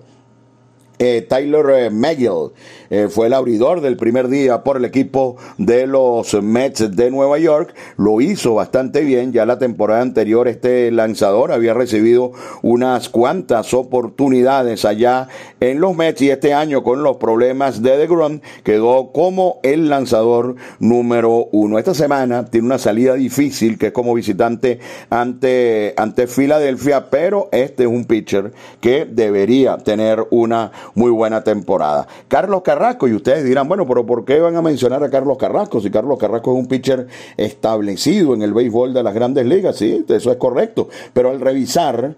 Eh, 1.00 1.26
Tyler 1.28 1.66
eh, 1.72 1.90
McGill 1.90 2.52
eh, 2.90 3.08
fue 3.10 3.26
el 3.28 3.34
abridor 3.34 3.82
del 3.82 3.98
primer 3.98 4.28
día 4.28 4.64
por 4.64 4.78
el 4.78 4.86
equipo 4.86 5.38
de 5.58 5.88
los 5.88 6.34
Mets 6.42 6.96
de 6.96 7.10
Nueva 7.10 7.40
York. 7.40 7.74
Lo 7.98 8.22
hizo 8.22 8.54
bastante 8.54 9.02
bien. 9.02 9.34
Ya 9.34 9.46
la 9.46 9.58
temporada 9.58 10.02
anterior 10.02 10.48
este 10.48 10.92
lanzador 10.92 11.52
había 11.52 11.74
recibido 11.74 12.32
unas 12.62 13.10
cuantas 13.10 13.74
oportunidades 13.74 14.86
allá 14.86 15.28
en 15.60 15.80
los 15.80 15.96
Mets 15.96 16.22
y 16.22 16.30
este 16.30 16.54
año 16.54 16.84
con 16.84 17.02
los 17.02 17.18
problemas 17.18 17.82
de 17.82 17.98
DeGrom 17.98 18.42
quedó 18.64 19.12
como 19.12 19.60
el 19.64 19.90
lanzador 19.90 20.56
número 20.80 21.48
uno. 21.52 21.80
Esta 21.80 21.96
semana 21.96 22.46
tiene 22.46 22.68
una 22.68 22.78
salida 22.78 23.16
difícil 23.16 23.80
que 23.80 23.88
es 23.88 23.94
como 23.94 24.14
visitante 24.14 24.80
ante, 25.10 25.96
ante 25.98 26.28
Filadelfia, 26.28 27.10
pero 27.10 27.50
este 27.52 27.84
es 27.84 27.90
un 27.90 28.06
pitcher 28.06 28.52
que 28.80 29.06
debería 29.06 29.78
tener 29.78 30.24
una 30.30 30.72
muy 30.96 31.12
buena 31.12 31.44
temporada. 31.44 32.08
Carlos 32.28 32.62
Carrasco, 32.63 33.08
y 33.08 33.13
ustedes 33.13 33.44
dirán, 33.44 33.68
bueno, 33.68 33.88
pero 33.88 34.06
¿por 34.06 34.25
qué 34.25 34.40
van 34.40 34.56
a 34.56 34.62
mencionar 34.62 35.04
a 35.04 35.10
Carlos 35.10 35.38
Carrasco? 35.38 35.82
Si 35.82 35.90
Carlos 35.90 36.18
Carrasco 36.18 36.54
es 36.54 36.60
un 36.60 36.68
pitcher 36.68 37.08
establecido 37.38 38.34
en 38.34 38.42
el 38.42 38.54
béisbol 38.54 38.94
de 38.94 39.04
las 39.04 39.13
grandes 39.13 39.46
ligas, 39.46 39.78
sí, 39.78 40.06
eso 40.08 40.32
es 40.32 40.38
correcto. 40.38 40.90
Pero 41.13 41.30
al 41.30 41.40
revisar 41.40 42.16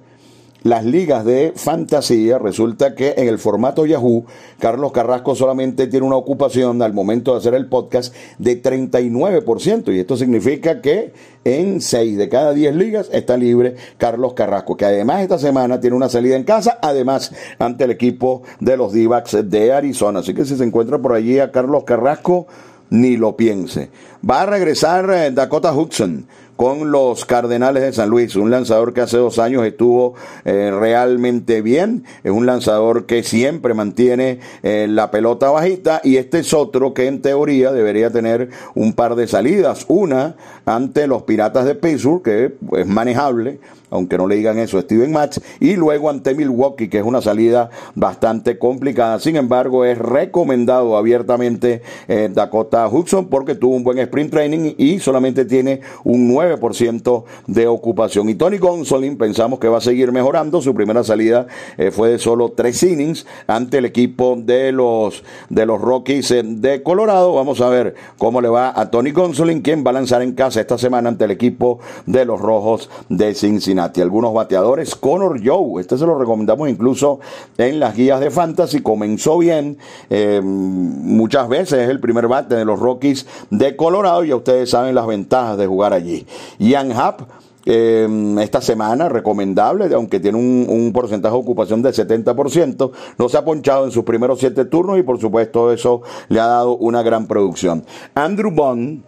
las 0.66 0.84
ligas 0.84 1.24
de 1.26 1.54
fantasía, 1.56 2.40
resulta 2.40 2.96
que 2.96 3.14
en 3.18 3.28
el 3.28 3.38
formato 3.38 3.86
Yahoo, 3.86 4.26
Carlos 4.58 4.92
Carrasco 4.92 5.36
solamente 5.36 5.86
tiene 5.86 6.08
una 6.08 6.16
ocupación 6.16 6.82
al 6.82 6.92
momento 6.92 7.34
de 7.34 7.38
hacer 7.38 7.54
el 7.54 7.68
podcast 7.68 8.16
de 8.40 8.64
39%. 8.64 9.94
Y 9.94 10.00
esto 10.00 10.18
significa 10.18 10.82
que 10.82 11.14
en 11.44 11.82
6 11.82 12.18
de 12.18 12.30
cada 12.30 12.54
10 12.54 12.76
ligas 12.78 13.10
está 13.14 13.38
libre 13.38 13.76
Carlos 14.00 14.34
Carrasco, 14.34 14.76
que 14.76 14.86
además 14.86 15.22
esta 15.22 15.38
semana 15.38 15.80
tiene 15.80 15.96
una 15.96 16.10
salida 16.10 16.36
en 16.36 16.44
casa, 16.44 16.80
además 16.82 17.32
ante 17.60 17.84
el 17.84 17.92
equipo 17.92 18.42
de 18.60 18.76
los 18.76 18.92
d 18.92 19.08
de 19.44 19.72
Arizona. 19.72 20.22
Así 20.22 20.34
que 20.34 20.46
si 20.46 20.58
se 20.58 20.64
encuentra 20.64 20.98
por 20.98 21.14
allí 21.14 21.38
a 21.38 21.52
Carlos 21.52 21.84
Carrasco, 21.84 22.48
ni 22.90 23.18
lo 23.18 23.38
piense. 23.38 23.92
Va 24.28 24.42
a 24.42 24.46
regresar 24.48 25.12
eh, 25.12 25.30
Dakota 25.30 25.74
Hudson 25.74 26.26
con 26.56 26.92
los 26.92 27.26
Cardenales 27.26 27.84
de 27.84 27.94
San 27.94 28.10
Luis, 28.10 28.36
un 28.36 28.52
lanzador 28.52 28.94
que 28.94 29.02
hace 29.02 29.18
dos 29.18 29.40
años 29.40 29.66
estuvo 29.66 30.16
eh, 30.46 30.72
realmente 30.72 31.62
bien, 31.62 32.04
es 32.24 32.32
un 32.32 32.46
lanzador 32.46 33.06
que 33.06 33.24
siempre 33.24 33.74
mantiene 33.74 34.40
eh, 34.64 34.88
la 34.90 35.12
pelota 35.12 35.50
bajita 35.50 36.02
y 36.04 36.18
este 36.18 36.40
es 36.40 36.54
otro 36.54 36.94
que 36.94 37.08
en 37.08 37.22
teoría 37.22 37.72
debería 37.72 38.10
tener 38.10 38.50
un 38.74 38.94
par 38.94 39.16
de 39.16 39.28
salidas, 39.28 39.86
una 39.88 40.36
ante 40.66 41.08
los 41.08 41.24
Piratas 41.24 41.66
de 41.66 41.76
Pittsburgh, 41.76 42.24
que 42.24 42.54
es 42.78 42.88
manejable, 42.88 43.60
aunque 43.90 44.18
no 44.18 44.28
le 44.28 44.36
digan 44.36 44.58
eso 44.60 44.78
a 44.78 44.82
Steven 44.82 45.12
Match, 45.12 45.38
y 45.60 45.76
luego 45.76 46.10
ante 46.10 46.36
Milwaukee, 46.36 46.90
que 46.90 47.00
es 47.00 47.04
una 47.04 47.22
salida 47.22 47.70
bastante 47.94 48.58
complicada. 48.58 49.20
Sin 49.20 49.36
embargo, 49.36 49.86
es 49.86 49.98
recomendado 49.98 50.98
abiertamente 50.98 51.82
eh, 52.08 52.30
Dakota 52.32 52.88
Hudson 52.88 53.28
porque 53.28 53.56
tuvo 53.56 53.76
un 53.76 53.84
buen 53.84 54.00
sprint 54.00 54.32
training 54.32 54.74
y 54.78 55.00
solamente 55.00 55.46
tiene 55.46 55.82
un 56.04 56.28
9% 56.46 57.24
de 57.48 57.68
ocupación. 57.68 58.30
Y 58.30 58.36
Tony 58.36 58.58
Gonsolin 58.58 59.18
pensamos 59.18 59.60
que 59.60 59.68
va 59.68 59.80
a 59.80 59.82
seguir 59.82 60.12
mejorando. 60.12 60.62
Su 60.62 60.74
primera 60.74 61.04
salida 61.04 61.48
eh, 61.78 61.92
fue 61.92 62.10
de 62.10 62.20
solo 62.20 62.54
tres 62.56 62.82
innings 62.84 63.26
ante 63.48 63.80
el 63.80 63.86
equipo 63.86 64.36
de 64.38 64.72
los, 64.72 65.24
de 65.50 65.66
los 65.66 65.82
Rockies 65.82 66.32
eh, 66.32 66.44
de 66.44 66.84
Colorado. 66.84 67.34
Vamos 67.34 67.62
a 67.62 67.70
ver 67.70 67.96
cómo 68.18 68.42
le 68.42 68.50
va 68.50 68.80
a 68.80 68.90
Tony 68.90 69.12
Gonsolin, 69.12 69.62
quien 69.62 69.84
va 69.86 69.90
a 69.90 69.94
lanzar 69.94 70.22
en 70.22 70.34
casa 70.34 70.62
esta 70.62 70.78
semana 70.78 71.10
ante 71.10 71.26
el 71.26 71.32
equipo 71.32 71.80
de 72.06 72.26
los 72.26 72.40
Rojos 72.40 72.90
de 73.10 73.34
Cincinnati 73.34 74.02
algunos 74.02 74.34
bateadores. 74.34 74.96
Connor 74.96 75.42
Joe, 75.44 75.82
este 75.82 75.98
se 75.98 76.06
lo 76.06 76.18
recomendamos 76.18 76.70
incluso 76.70 77.20
en 77.58 77.80
las 77.80 77.96
guías 77.96 78.20
de 78.20 78.32
Fantasy, 78.32 78.82
comenzó 78.82 79.38
bien, 79.38 79.78
eh, 80.10 80.42
muchas 80.44 81.50
veces 81.50 81.84
es 81.84 81.90
el 81.90 82.00
primer 82.00 82.28
bate 82.28 82.56
de 82.56 82.66
los 82.66 82.80
Rockies 82.80 83.26
de 83.50 83.76
Colorado, 83.76 84.24
y 84.24 84.30
ya 84.30 84.36
ustedes 84.36 84.70
saben 84.70 84.96
las 84.96 85.08
ventajas 85.08 85.58
de 85.58 85.68
jugar 85.68 85.94
allí. 85.94 86.26
Ian 86.60 86.92
Happ, 86.92 87.22
eh, 87.66 88.08
esta 88.42 88.62
semana, 88.62 89.10
recomendable, 89.10 89.94
aunque 89.96 90.20
tiene 90.20 90.38
un, 90.38 90.68
un, 90.70 90.94
porcentaje 90.94 91.34
de 91.34 91.42
ocupación 91.42 91.82
del 91.82 91.94
70%, 91.94 92.92
no 93.18 93.30
se 93.30 93.38
ha 93.38 93.44
ponchado 93.44 93.86
en 93.86 93.92
sus 93.92 94.04
primeros 94.04 94.40
siete 94.40 94.66
turnos 94.66 95.00
y 95.00 95.04
por 95.04 95.20
supuesto 95.20 95.72
eso 95.72 96.02
le 96.30 96.40
ha 96.40 96.46
dado 96.46 96.78
una 96.78 97.02
gran 97.02 97.26
producción. 97.26 97.84
Andrew 98.14 98.52
Bond, 98.52 99.04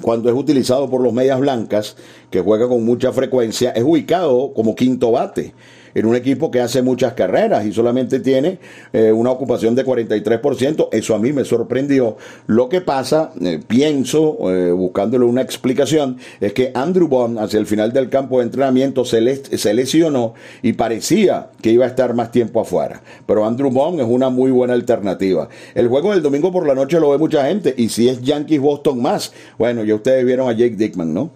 cuando 0.00 0.28
es 0.28 0.36
utilizado 0.36 0.88
por 0.88 1.00
los 1.00 1.12
medias 1.12 1.40
blancas, 1.40 1.96
que 2.30 2.40
juega 2.40 2.68
con 2.68 2.84
mucha 2.84 3.12
frecuencia, 3.12 3.70
es 3.70 3.82
ubicado 3.82 4.52
como 4.54 4.74
quinto 4.74 5.12
bate. 5.12 5.54
En 5.94 6.06
un 6.06 6.16
equipo 6.16 6.50
que 6.50 6.60
hace 6.60 6.82
muchas 6.82 7.14
carreras 7.14 7.64
y 7.64 7.72
solamente 7.72 8.20
tiene 8.20 8.58
eh, 8.92 9.12
una 9.12 9.30
ocupación 9.30 9.74
de 9.74 9.84
43%. 9.84 10.88
Eso 10.92 11.14
a 11.14 11.18
mí 11.18 11.32
me 11.32 11.44
sorprendió. 11.44 12.16
Lo 12.46 12.68
que 12.68 12.80
pasa, 12.80 13.32
eh, 13.40 13.60
pienso, 13.66 14.38
buscándole 14.76 15.24
una 15.24 15.42
explicación, 15.42 16.18
es 16.40 16.52
que 16.52 16.70
Andrew 16.74 17.08
Bond 17.08 17.38
hacia 17.38 17.58
el 17.58 17.66
final 17.66 17.92
del 17.92 18.08
campo 18.08 18.38
de 18.38 18.44
entrenamiento 18.44 19.04
se, 19.04 19.56
se 19.56 19.74
lesionó 19.74 20.34
y 20.62 20.74
parecía 20.74 21.50
que 21.62 21.70
iba 21.70 21.84
a 21.84 21.88
estar 21.88 22.14
más 22.14 22.30
tiempo 22.30 22.60
afuera. 22.60 23.02
Pero 23.26 23.46
Andrew 23.46 23.70
Bond 23.70 24.00
es 24.00 24.06
una 24.06 24.30
muy 24.30 24.50
buena 24.50 24.74
alternativa. 24.74 25.48
El 25.74 25.88
juego 25.88 26.12
del 26.12 26.22
domingo 26.22 26.52
por 26.52 26.66
la 26.66 26.74
noche 26.74 27.00
lo 27.00 27.10
ve 27.10 27.18
mucha 27.18 27.46
gente 27.46 27.74
y 27.76 27.88
si 27.88 28.08
es 28.08 28.22
Yankees 28.22 28.60
Boston 28.60 29.00
más, 29.00 29.32
bueno, 29.58 29.84
ya 29.84 29.94
ustedes 29.94 30.24
vieron 30.24 30.48
a 30.48 30.52
Jake 30.52 30.76
Dickman, 30.76 31.12
¿no? 31.12 31.30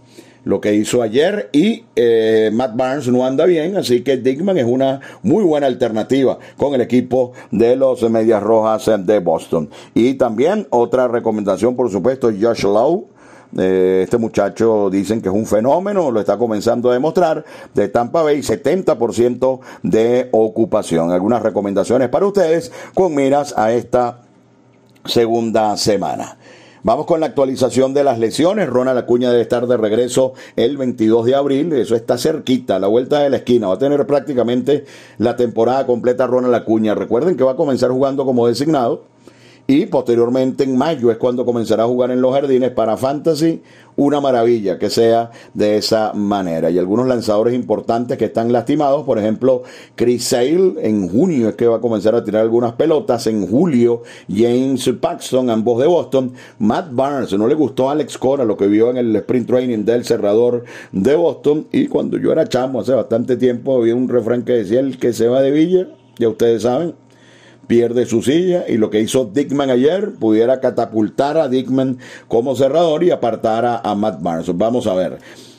Lo 0.49 0.63
que 0.63 0.73
hizo 0.73 1.03
ayer 1.03 1.51
y 1.53 1.85
eh, 1.95 2.49
Matt 2.55 2.75
Barnes 2.75 3.09
no 3.09 3.27
anda 3.27 3.45
bien, 3.45 3.77
así 3.77 4.01
que 4.01 4.17
Dickman 4.17 4.57
es 4.57 4.65
una 4.65 4.99
muy 5.23 5.45
buena 5.45 5.67
alternativa 5.67 6.39
con 6.57 6.75
el 6.75 6.81
equipo 6.81 7.33
de 7.51 7.77
los 7.77 8.01
Medias 8.09 8.43
Rojas 8.43 8.91
de 9.05 9.19
Boston. 9.19 9.69
Y 9.93 10.15
también 10.15 10.67
otra 10.71 11.07
recomendación, 11.07 11.77
por 11.77 11.91
supuesto, 11.91 12.31
Josh 12.33 12.63
Lowe. 12.63 13.09
Eh, 13.59 14.01
este 14.05 14.17
muchacho 14.17 14.89
dicen 14.89 15.21
que 15.21 15.29
es 15.29 15.35
un 15.35 15.45
fenómeno, 15.45 16.11
lo 16.11 16.19
está 16.19 16.39
comenzando 16.39 16.89
a 16.89 16.95
demostrar, 16.95 17.45
de 17.75 17.89
Tampa 17.89 18.23
Bay, 18.23 18.39
70% 18.39 19.61
de 19.83 20.31
ocupación. 20.33 21.11
Algunas 21.11 21.43
recomendaciones 21.43 22.09
para 22.09 22.25
ustedes 22.25 22.73
con 22.95 23.15
miras 23.15 23.53
a 23.55 23.75
esta 23.75 24.23
segunda 25.05 25.77
semana. 25.77 26.38
Vamos 26.89 27.05
con 27.05 27.21
la 27.21 27.27
actualización 27.27 27.93
de 27.93 28.03
las 28.03 28.19
lesiones. 28.19 28.67
Ronald 28.67 28.97
Acuña 28.97 29.29
debe 29.29 29.43
estar 29.43 29.67
de 29.67 29.77
regreso 29.77 30.33
el 30.57 30.79
22 30.79 31.27
de 31.27 31.35
abril. 31.35 31.71
Eso 31.75 31.95
está 31.95 32.17
cerquita, 32.17 32.79
la 32.79 32.87
vuelta 32.87 33.19
de 33.19 33.29
la 33.29 33.37
esquina. 33.37 33.69
Va 33.69 33.75
a 33.75 33.79
tener 33.79 34.07
prácticamente 34.07 34.87
la 35.19 35.37
temporada 35.37 35.85
completa 35.85 36.27
Ronald 36.27 36.55
Acuña. 36.55 36.95
Recuerden 36.95 37.37
que 37.37 37.45
va 37.45 37.53
a 37.53 37.57
comenzar 37.57 37.91
jugando 37.91 38.25
como 38.25 38.47
designado 38.47 39.05
y 39.67 39.85
posteriormente 39.85 40.65
en 40.65 40.79
mayo 40.79 41.11
es 41.11 41.19
cuando 41.19 41.45
comenzará 41.45 41.83
a 41.83 41.87
jugar 41.87 42.11
en 42.11 42.23
los 42.23 42.33
jardines 42.33 42.71
para 42.71 42.97
Fantasy. 42.97 43.61
Una 44.01 44.21
maravilla 44.21 44.79
que 44.79 44.91
sea 44.91 45.33
de 45.55 45.77
esa 45.77 46.13
manera. 46.13 46.71
Y 46.71 46.79
algunos 46.79 47.09
lanzadores 47.09 47.53
importantes 47.53 48.17
que 48.17 48.27
están 48.27 48.53
lastimados, 48.53 49.05
por 49.05 49.19
ejemplo, 49.19 49.65
Chris 49.97 50.23
Sale 50.23 50.75
en 50.83 51.09
junio 51.09 51.49
es 51.49 51.57
que 51.57 51.67
va 51.67 51.79
a 51.79 51.81
comenzar 51.81 52.15
a 52.15 52.23
tirar 52.23 52.43
algunas 52.43 52.75
pelotas. 52.75 53.27
En 53.27 53.45
julio, 53.49 54.05
James 54.33 54.89
Paxton, 55.01 55.51
ambos 55.51 55.81
de 55.81 55.89
Boston. 55.89 56.33
Matt 56.61 56.91
Barnes, 56.93 57.33
no 57.33 57.49
le 57.49 57.57
gustó 57.57 57.89
a 57.89 57.93
Alex 57.93 58.17
Cora 58.19 58.45
lo 58.45 58.57
que 58.57 58.69
vio 58.69 58.89
en 58.91 58.99
el 58.99 59.17
sprint 59.17 59.49
training 59.49 59.85
del 59.85 60.05
cerrador 60.05 60.63
de 60.93 61.17
Boston. 61.17 61.67
Y 61.73 61.89
cuando 61.89 62.19
yo 62.19 62.31
era 62.31 62.49
chamo 62.49 62.83
hace 62.83 62.93
bastante 62.93 63.37
tiempo, 63.37 63.79
había 63.79 63.97
un 63.97 64.09
refrán 64.09 64.45
que 64.45 64.53
decía: 64.53 64.79
el 64.79 65.01
que 65.01 65.13
se 65.13 65.27
va 65.27 65.43
de 65.43 65.51
Villa, 65.51 65.89
ya 66.21 66.29
ustedes 66.29 66.63
saben, 66.63 66.95
pierde 67.69 68.07
su 68.07 68.23
silla 68.23 68.65
y 68.67 68.79
lo 68.79 68.91
que 68.91 69.01
hizo 69.01 69.27
Dickman 69.27 69.71
ayer 69.71 70.15
pudiera 70.19 70.59
catapultar 70.59 71.37
a 71.37 71.49
Dickman 71.49 71.99
como 72.27 72.57
cerrador 72.57 73.05
y 73.05 73.13
apartar 73.13 73.81
a, 73.85 73.95
Matt 73.95 74.21
Barnes. 74.21 74.57
Vamos 74.57 74.89
a 74.89 74.95
ver. 74.95 75.19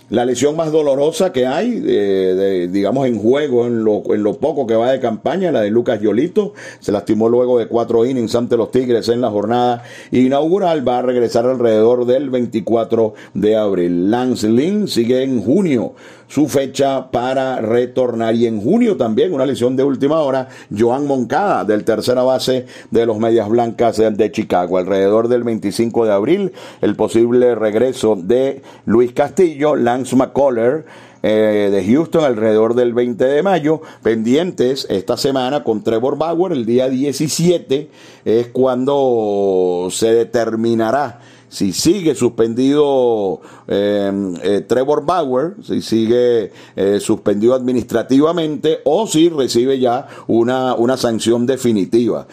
La 0.09 0.25
lesión 0.25 0.55
más 0.55 0.71
dolorosa 0.71 1.31
que 1.31 1.45
hay, 1.45 2.67
digamos, 2.67 3.07
en 3.07 3.19
juego, 3.19 3.67
en 3.67 3.83
lo, 3.83 4.01
en 4.13 4.23
lo 4.23 4.33
poco 4.33 4.65
que 4.65 4.75
va 4.75 4.91
de 4.91 4.99
campaña, 4.99 5.51
la 5.51 5.61
de 5.61 5.69
Lucas 5.69 6.01
Yolito, 6.01 6.53
se 6.79 6.91
lastimó 6.91 7.29
luego 7.29 7.59
de 7.59 7.67
cuatro 7.67 8.05
innings 8.05 8.33
ante 8.35 8.57
los 8.57 8.71
Tigres 8.71 9.07
en 9.09 9.21
la 9.21 9.29
jornada 9.29 9.83
inaugural, 10.11 10.87
va 10.87 10.99
a 10.99 11.01
regresar 11.03 11.45
alrededor 11.45 12.05
del 12.05 12.29
24 12.29 13.13
de 13.33 13.55
abril. 13.55 14.09
Lance 14.09 14.49
Lynn 14.49 14.87
sigue 14.87 15.23
en 15.23 15.41
junio 15.41 15.93
su 16.29 16.47
fecha 16.47 17.11
para 17.11 17.59
retornar. 17.59 18.35
Y 18.35 18.45
en 18.45 18.61
junio 18.61 18.95
también, 18.95 19.33
una 19.33 19.45
lesión 19.45 19.75
de 19.75 19.83
última 19.83 20.19
hora, 20.19 20.47
Joan 20.75 21.05
Moncada, 21.05 21.65
del 21.65 21.83
tercera 21.83 22.23
base 22.23 22.67
de 22.91 23.05
los 23.05 23.17
Medias 23.17 23.49
Blancas 23.49 23.97
de 23.97 24.31
Chicago. 24.31 24.77
Alrededor 24.77 25.27
del 25.27 25.43
25 25.43 26.05
de 26.05 26.13
abril, 26.13 26.53
el 26.81 26.95
posible 26.95 27.55
regreso 27.55 28.15
de 28.15 28.61
Luis 28.85 29.11
Castillo, 29.11 29.75
Lance 29.75 29.98
McCuller, 30.13 30.85
eh, 31.21 31.69
de 31.69 31.85
Houston 31.85 32.23
alrededor 32.23 32.75
del 32.75 32.93
20 32.93 33.25
de 33.25 33.43
mayo. 33.43 33.81
Pendientes 34.01 34.87
esta 34.89 35.17
semana 35.17 35.63
con 35.63 35.83
Trevor 35.83 36.17
Bauer, 36.17 36.53
el 36.53 36.65
día 36.65 36.87
17 36.87 37.89
es 38.23 38.47
cuando 38.47 39.89
se 39.91 40.13
determinará 40.13 41.19
si 41.49 41.73
sigue 41.73 42.15
suspendido 42.15 43.41
eh, 43.67 44.11
eh, 44.43 44.61
Trevor 44.67 45.03
Bauer, 45.03 45.55
si 45.63 45.81
sigue 45.81 46.51
suspendido 46.99 47.55
administrativamente 47.55 48.79
o 48.85 49.07
si 49.07 49.29
recibe 49.29 49.79
ya 49.79 50.07
una, 50.27 50.75
una 50.75 50.95
sanción 50.95 51.45
definitiva. 51.45 52.27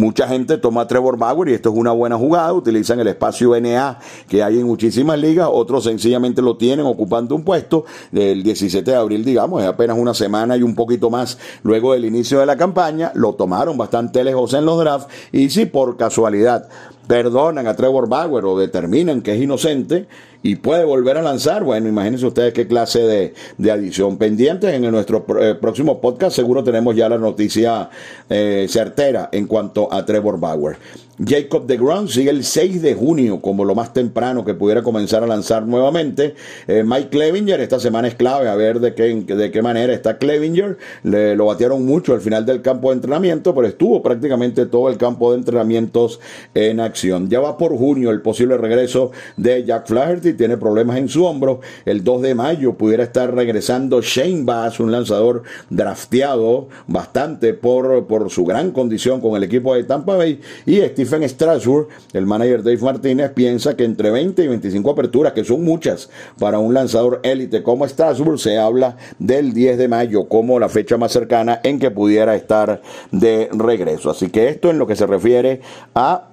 Mucha 0.00 0.26
gente 0.26 0.56
toma 0.56 0.86
Trevor 0.86 1.18
Bauer 1.18 1.50
y 1.50 1.52
esto 1.52 1.68
es 1.68 1.76
una 1.76 1.92
buena 1.92 2.16
jugada, 2.16 2.54
utilizan 2.54 2.98
el 3.00 3.08
espacio 3.08 3.60
NA 3.60 3.98
que 4.30 4.42
hay 4.42 4.58
en 4.58 4.66
muchísimas 4.66 5.18
ligas, 5.18 5.46
otros 5.52 5.84
sencillamente 5.84 6.40
lo 6.40 6.56
tienen 6.56 6.86
ocupando 6.86 7.34
un 7.34 7.44
puesto 7.44 7.84
del 8.10 8.42
17 8.42 8.92
de 8.92 8.96
abril, 8.96 9.26
digamos, 9.26 9.60
es 9.60 9.68
apenas 9.68 9.98
una 9.98 10.14
semana 10.14 10.56
y 10.56 10.62
un 10.62 10.74
poquito 10.74 11.10
más 11.10 11.36
luego 11.64 11.92
del 11.92 12.06
inicio 12.06 12.40
de 12.40 12.46
la 12.46 12.56
campaña, 12.56 13.12
lo 13.14 13.34
tomaron 13.34 13.76
bastante 13.76 14.24
lejos 14.24 14.54
en 14.54 14.64
los 14.64 14.80
drafts 14.80 15.12
y 15.32 15.50
si 15.50 15.66
por 15.66 15.98
casualidad 15.98 16.66
perdonan 17.06 17.66
a 17.66 17.74
Trevor 17.74 18.08
Bauer 18.08 18.44
o 18.44 18.58
determinan 18.58 19.22
que 19.22 19.34
es 19.34 19.42
inocente 19.42 20.06
y 20.42 20.56
puede 20.56 20.84
volver 20.84 21.18
a 21.18 21.22
lanzar, 21.22 21.64
bueno, 21.64 21.88
imagínense 21.88 22.26
ustedes 22.26 22.54
qué 22.54 22.66
clase 22.66 23.00
de, 23.00 23.34
de 23.58 23.70
adición. 23.70 24.16
Pendientes 24.16 24.72
en 24.72 24.90
nuestro 24.90 25.24
eh, 25.40 25.54
próximo 25.60 26.00
podcast, 26.00 26.34
seguro 26.34 26.64
tenemos 26.64 26.96
ya 26.96 27.08
la 27.08 27.18
noticia 27.18 27.90
eh, 28.28 28.66
certera 28.68 29.28
en 29.32 29.46
cuanto 29.46 29.92
a 29.92 30.04
Trevor 30.04 30.38
Bauer. 30.40 30.76
Jacob 31.22 31.66
de 31.66 31.76
Ground 31.76 32.08
sigue 32.08 32.30
el 32.30 32.44
6 32.44 32.80
de 32.80 32.94
junio 32.94 33.40
como 33.40 33.66
lo 33.66 33.74
más 33.74 33.92
temprano 33.92 34.42
que 34.42 34.54
pudiera 34.54 34.82
comenzar 34.82 35.22
a 35.22 35.26
lanzar 35.26 35.66
nuevamente. 35.66 36.34
Eh, 36.66 36.82
Mike 36.82 37.10
Clevinger, 37.10 37.60
esta 37.60 37.78
semana 37.78 38.08
es 38.08 38.14
clave 38.14 38.48
a 38.48 38.54
ver 38.54 38.80
de 38.80 38.94
qué, 38.94 39.14
de 39.14 39.50
qué 39.50 39.60
manera 39.60 39.92
está 39.92 40.16
Clevinger. 40.16 40.78
Le, 41.02 41.36
lo 41.36 41.46
batearon 41.46 41.84
mucho 41.84 42.14
al 42.14 42.22
final 42.22 42.46
del 42.46 42.62
campo 42.62 42.88
de 42.88 42.94
entrenamiento, 42.94 43.54
pero 43.54 43.66
estuvo 43.66 44.02
prácticamente 44.02 44.64
todo 44.64 44.88
el 44.88 44.96
campo 44.96 45.32
de 45.32 45.38
entrenamientos 45.38 46.20
en 46.54 46.80
acción. 46.80 47.28
Ya 47.28 47.40
va 47.40 47.58
por 47.58 47.76
junio 47.76 48.10
el 48.10 48.22
posible 48.22 48.56
regreso 48.56 49.12
de 49.36 49.64
Jack 49.64 49.88
Flaherty, 49.88 50.32
tiene 50.32 50.56
problemas 50.56 50.96
en 50.96 51.10
su 51.10 51.26
hombro. 51.26 51.60
El 51.84 52.02
2 52.02 52.22
de 52.22 52.34
mayo 52.34 52.74
pudiera 52.74 53.04
estar 53.04 53.34
regresando 53.34 54.00
Shane 54.00 54.44
Bass, 54.44 54.80
un 54.80 54.90
lanzador 54.90 55.42
drafteado 55.68 56.68
bastante 56.86 57.52
por, 57.52 58.06
por 58.06 58.30
su 58.30 58.46
gran 58.46 58.70
condición 58.70 59.20
con 59.20 59.36
el 59.36 59.42
equipo 59.42 59.74
de 59.74 59.84
Tampa 59.84 60.16
Bay. 60.16 60.40
Y 60.64 60.80
Steve 60.80 61.09
en 61.12 61.28
Strasbourg, 61.28 61.88
el 62.12 62.26
manager 62.26 62.62
Dave 62.62 62.78
Martínez 62.78 63.32
piensa 63.32 63.76
que 63.76 63.84
entre 63.84 64.10
20 64.10 64.42
y 64.42 64.48
25 64.48 64.90
aperturas, 64.90 65.32
que 65.32 65.44
son 65.44 65.64
muchas 65.64 66.10
para 66.38 66.58
un 66.58 66.74
lanzador 66.74 67.20
élite 67.22 67.62
como 67.62 67.86
Strasbourg, 67.86 68.38
se 68.38 68.58
habla 68.58 68.96
del 69.18 69.52
10 69.52 69.78
de 69.78 69.88
mayo 69.88 70.28
como 70.28 70.58
la 70.58 70.68
fecha 70.68 70.96
más 70.96 71.12
cercana 71.12 71.60
en 71.62 71.78
que 71.78 71.90
pudiera 71.90 72.34
estar 72.34 72.82
de 73.10 73.48
regreso. 73.52 74.10
Así 74.10 74.30
que 74.30 74.48
esto 74.48 74.70
en 74.70 74.78
lo 74.78 74.86
que 74.86 74.96
se 74.96 75.06
refiere 75.06 75.60
a 75.94 76.29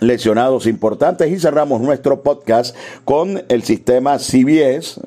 lesionados 0.00 0.66
importantes 0.66 1.30
y 1.30 1.38
cerramos 1.38 1.80
nuestro 1.80 2.22
podcast 2.22 2.76
con 3.04 3.42
el 3.48 3.62
sistema 3.62 4.18
CBS, 4.18 5.00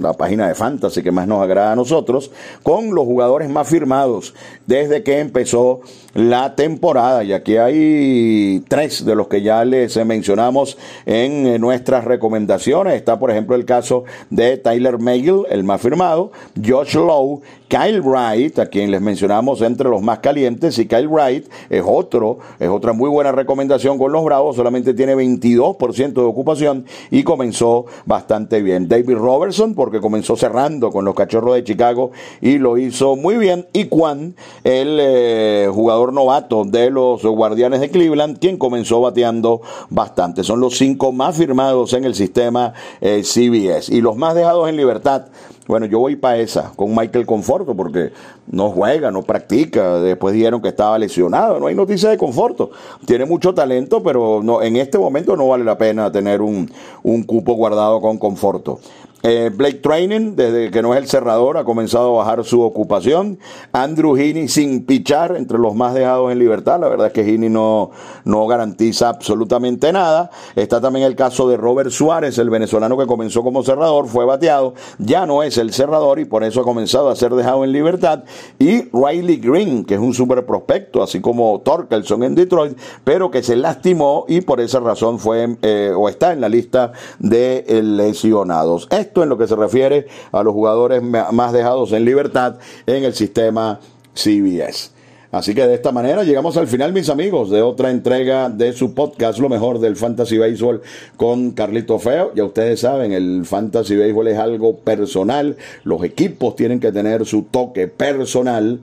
la 0.00 0.12
página 0.14 0.48
de 0.48 0.54
fantasy 0.54 1.02
que 1.02 1.12
más 1.12 1.26
nos 1.26 1.42
agrada 1.42 1.72
a 1.72 1.76
nosotros, 1.76 2.30
con 2.62 2.94
los 2.94 3.04
jugadores 3.04 3.48
más 3.48 3.68
firmados 3.68 4.34
desde 4.66 5.02
que 5.02 5.20
empezó 5.20 5.80
la 6.14 6.54
temporada. 6.54 7.24
Y 7.24 7.32
aquí 7.32 7.56
hay 7.56 8.64
tres 8.68 9.04
de 9.04 9.14
los 9.14 9.28
que 9.28 9.42
ya 9.42 9.64
les 9.64 9.96
mencionamos 10.04 10.78
en 11.06 11.60
nuestras 11.60 12.04
recomendaciones. 12.04 12.94
Está, 12.94 13.18
por 13.18 13.30
ejemplo, 13.30 13.56
el 13.56 13.64
caso 13.64 14.04
de 14.30 14.56
Tyler 14.56 14.98
Megill, 14.98 15.42
el 15.50 15.64
más 15.64 15.80
firmado, 15.80 16.32
Josh 16.64 16.94
Lowe, 16.94 17.42
Kyle 17.68 18.00
Wright, 18.00 18.58
a 18.58 18.66
quien 18.66 18.90
les 18.90 19.00
mencionamos 19.00 19.60
entre 19.60 19.88
los 19.88 20.00
más 20.00 20.20
calientes, 20.20 20.78
y 20.78 20.86
Kyle 20.86 21.08
Wright 21.08 21.46
es 21.70 21.82
otro, 21.84 22.38
es 22.60 22.68
otra 22.68 22.92
muy 22.92 23.10
buena 23.10 23.32
recomendación 23.32 23.98
con 23.98 24.12
los 24.14 24.24
Bravos, 24.24 24.56
solamente 24.56 24.94
tiene 24.94 25.14
22% 25.14 26.12
de 26.12 26.22
ocupación 26.22 26.86
y 27.10 27.22
comenzó 27.22 27.84
bastante 28.06 28.62
bien. 28.62 28.88
David 28.88 29.16
Robertson, 29.16 29.74
porque 29.74 30.00
comenzó 30.00 30.36
cerrando 30.36 30.90
con 30.90 31.04
los 31.04 31.14
Cachorros 31.14 31.54
de 31.54 31.64
Chicago 31.64 32.12
y 32.40 32.58
lo 32.58 32.78
hizo 32.78 33.16
muy 33.16 33.36
bien. 33.36 33.66
Y 33.72 33.88
Juan, 33.90 34.34
el 34.62 34.98
eh, 35.00 35.68
jugador 35.70 36.12
novato 36.12 36.64
de 36.64 36.90
los 36.90 37.22
Guardianes 37.22 37.80
de 37.80 37.90
Cleveland, 37.90 38.38
quien 38.38 38.56
comenzó 38.56 39.00
bateando 39.00 39.60
bastante. 39.90 40.44
Son 40.44 40.60
los 40.60 40.78
cinco 40.78 41.12
más 41.12 41.36
firmados 41.36 41.92
en 41.92 42.04
el 42.04 42.14
sistema 42.14 42.72
eh, 43.00 43.22
CBS 43.22 43.94
y 43.94 44.00
los 44.00 44.16
más 44.16 44.34
dejados 44.34 44.68
en 44.68 44.76
libertad 44.76 45.26
bueno, 45.66 45.86
yo 45.86 45.98
voy 45.98 46.16
para 46.16 46.38
esa, 46.38 46.72
con 46.76 46.94
Michael 46.94 47.24
Conforto, 47.24 47.74
porque 47.74 48.12
no 48.46 48.70
juega, 48.70 49.10
no 49.10 49.22
practica. 49.22 50.00
Después 50.00 50.34
dijeron 50.34 50.60
que 50.60 50.68
estaba 50.68 50.98
lesionado. 50.98 51.58
No 51.58 51.66
hay 51.66 51.74
noticia 51.74 52.10
de 52.10 52.18
Conforto. 52.18 52.70
Tiene 53.06 53.24
mucho 53.24 53.54
talento, 53.54 54.02
pero 54.02 54.40
no, 54.42 54.62
en 54.62 54.76
este 54.76 54.98
momento 54.98 55.36
no 55.36 55.48
vale 55.48 55.64
la 55.64 55.78
pena 55.78 56.12
tener 56.12 56.42
un, 56.42 56.70
un 57.02 57.22
cupo 57.22 57.54
guardado 57.54 58.00
con 58.00 58.18
Conforto. 58.18 58.78
Eh, 59.26 59.50
Blake 59.50 59.78
Training, 59.78 60.36
desde 60.36 60.70
que 60.70 60.82
no 60.82 60.92
es 60.92 61.00
el 61.00 61.08
cerrador, 61.08 61.56
ha 61.56 61.64
comenzado 61.64 62.14
a 62.14 62.24
bajar 62.24 62.44
su 62.44 62.60
ocupación. 62.60 63.38
Andrew 63.72 64.18
Heaney 64.18 64.48
sin 64.48 64.84
pichar, 64.84 65.34
entre 65.36 65.56
los 65.56 65.74
más 65.74 65.94
dejados 65.94 66.30
en 66.30 66.38
libertad. 66.38 66.78
La 66.78 66.90
verdad 66.90 67.06
es 67.06 67.14
que 67.14 67.22
Heaney 67.22 67.48
no, 67.48 67.90
no 68.26 68.46
garantiza 68.46 69.08
absolutamente 69.08 69.90
nada. 69.94 70.30
Está 70.56 70.78
también 70.78 71.06
el 71.06 71.16
caso 71.16 71.48
de 71.48 71.56
Robert 71.56 71.88
Suárez, 71.90 72.36
el 72.36 72.50
venezolano 72.50 72.98
que 72.98 73.06
comenzó 73.06 73.42
como 73.42 73.62
cerrador, 73.62 74.08
fue 74.08 74.26
bateado, 74.26 74.74
ya 74.98 75.24
no 75.24 75.42
es 75.42 75.56
el 75.56 75.72
cerrador 75.72 76.18
y 76.18 76.26
por 76.26 76.44
eso 76.44 76.60
ha 76.60 76.64
comenzado 76.64 77.08
a 77.08 77.16
ser 77.16 77.32
dejado 77.32 77.64
en 77.64 77.72
libertad. 77.72 78.24
Y 78.58 78.90
Riley 78.92 79.38
Green, 79.38 79.86
que 79.86 79.94
es 79.94 80.00
un 80.00 80.12
super 80.12 80.44
prospecto, 80.44 81.02
así 81.02 81.22
como 81.22 81.62
Torkelson 81.64 82.24
en 82.24 82.34
Detroit, 82.34 82.76
pero 83.04 83.30
que 83.30 83.42
se 83.42 83.56
lastimó 83.56 84.26
y 84.28 84.42
por 84.42 84.60
esa 84.60 84.80
razón 84.80 85.18
fue 85.18 85.56
eh, 85.62 85.94
o 85.96 86.10
está 86.10 86.34
en 86.34 86.42
la 86.42 86.50
lista 86.50 86.92
de 87.18 87.64
lesionados 87.82 88.86
en 89.22 89.28
lo 89.28 89.38
que 89.38 89.46
se 89.46 89.56
refiere 89.56 90.06
a 90.32 90.42
los 90.42 90.52
jugadores 90.52 91.02
más 91.02 91.52
dejados 91.52 91.92
en 91.92 92.04
libertad 92.04 92.56
en 92.86 93.04
el 93.04 93.14
sistema 93.14 93.80
CBS. 94.14 94.94
Así 95.34 95.52
que 95.52 95.66
de 95.66 95.74
esta 95.74 95.90
manera 95.90 96.22
llegamos 96.22 96.56
al 96.56 96.68
final, 96.68 96.92
mis 96.92 97.08
amigos, 97.08 97.50
de 97.50 97.60
otra 97.60 97.90
entrega 97.90 98.48
de 98.48 98.72
su 98.72 98.94
podcast, 98.94 99.40
lo 99.40 99.48
mejor 99.48 99.80
del 99.80 99.96
Fantasy 99.96 100.38
Baseball 100.38 100.80
con 101.16 101.50
Carlito 101.50 101.98
Feo. 101.98 102.30
Ya 102.36 102.44
ustedes 102.44 102.78
saben, 102.78 103.12
el 103.12 103.44
Fantasy 103.44 103.96
Baseball 103.96 104.28
es 104.28 104.38
algo 104.38 104.76
personal. 104.76 105.56
Los 105.82 106.04
equipos 106.04 106.54
tienen 106.54 106.78
que 106.78 106.92
tener 106.92 107.26
su 107.26 107.42
toque 107.42 107.88
personal 107.88 108.78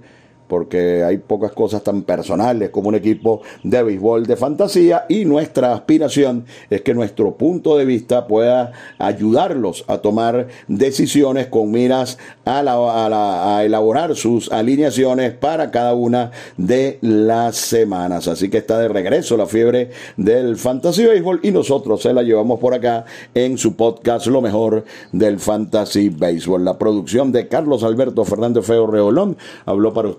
porque 0.51 1.01
hay 1.05 1.17
pocas 1.17 1.53
cosas 1.53 1.81
tan 1.81 2.01
personales 2.01 2.71
como 2.71 2.89
un 2.89 2.95
equipo 2.95 3.41
de 3.63 3.81
béisbol 3.83 4.25
de 4.25 4.35
fantasía 4.35 5.05
y 5.07 5.23
nuestra 5.23 5.73
aspiración 5.73 6.43
es 6.69 6.81
que 6.81 6.93
nuestro 6.93 7.37
punto 7.37 7.77
de 7.77 7.85
vista 7.85 8.27
pueda 8.27 8.73
ayudarlos 8.97 9.85
a 9.87 9.99
tomar 9.99 10.47
decisiones 10.67 11.47
con 11.47 11.71
miras 11.71 12.17
a, 12.43 13.61
elaborar 13.63 14.17
sus 14.17 14.51
alineaciones 14.51 15.31
para 15.31 15.71
cada 15.71 15.93
una 15.93 16.31
de 16.57 16.99
las 16.99 17.55
semanas. 17.55 18.27
Así 18.27 18.49
que 18.49 18.57
está 18.57 18.77
de 18.77 18.89
regreso 18.89 19.37
la 19.37 19.45
fiebre 19.45 19.91
del 20.17 20.57
fantasy 20.57 21.05
béisbol 21.05 21.39
y 21.43 21.51
nosotros 21.51 22.01
se 22.01 22.13
la 22.13 22.23
llevamos 22.23 22.59
por 22.59 22.73
acá 22.73 23.05
en 23.33 23.57
su 23.57 23.77
podcast 23.77 24.27
Lo 24.27 24.41
mejor 24.41 24.83
del 25.13 25.39
fantasy 25.39 26.09
béisbol. 26.09 26.65
La 26.65 26.77
producción 26.77 27.31
de 27.31 27.47
Carlos 27.47 27.85
Alberto 27.85 28.25
Fernández 28.25 28.65
Feo 28.65 28.85
Reolón 28.85 29.37
habló 29.65 29.93
para 29.93 30.09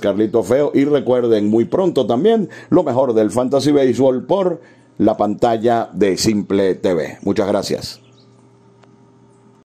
Carlito 0.00 0.42
Feo. 0.42 0.72
Y 0.74 0.84
recuerden 0.84 1.48
muy 1.48 1.64
pronto 1.64 2.06
también 2.06 2.48
lo 2.70 2.82
mejor 2.82 3.14
del 3.14 3.30
Fantasy 3.30 3.72
Baseball 3.72 4.24
por 4.24 4.60
la 4.98 5.16
pantalla 5.16 5.88
de 5.92 6.16
Simple 6.16 6.74
TV. 6.76 7.18
Muchas 7.22 7.48
gracias. 7.48 8.01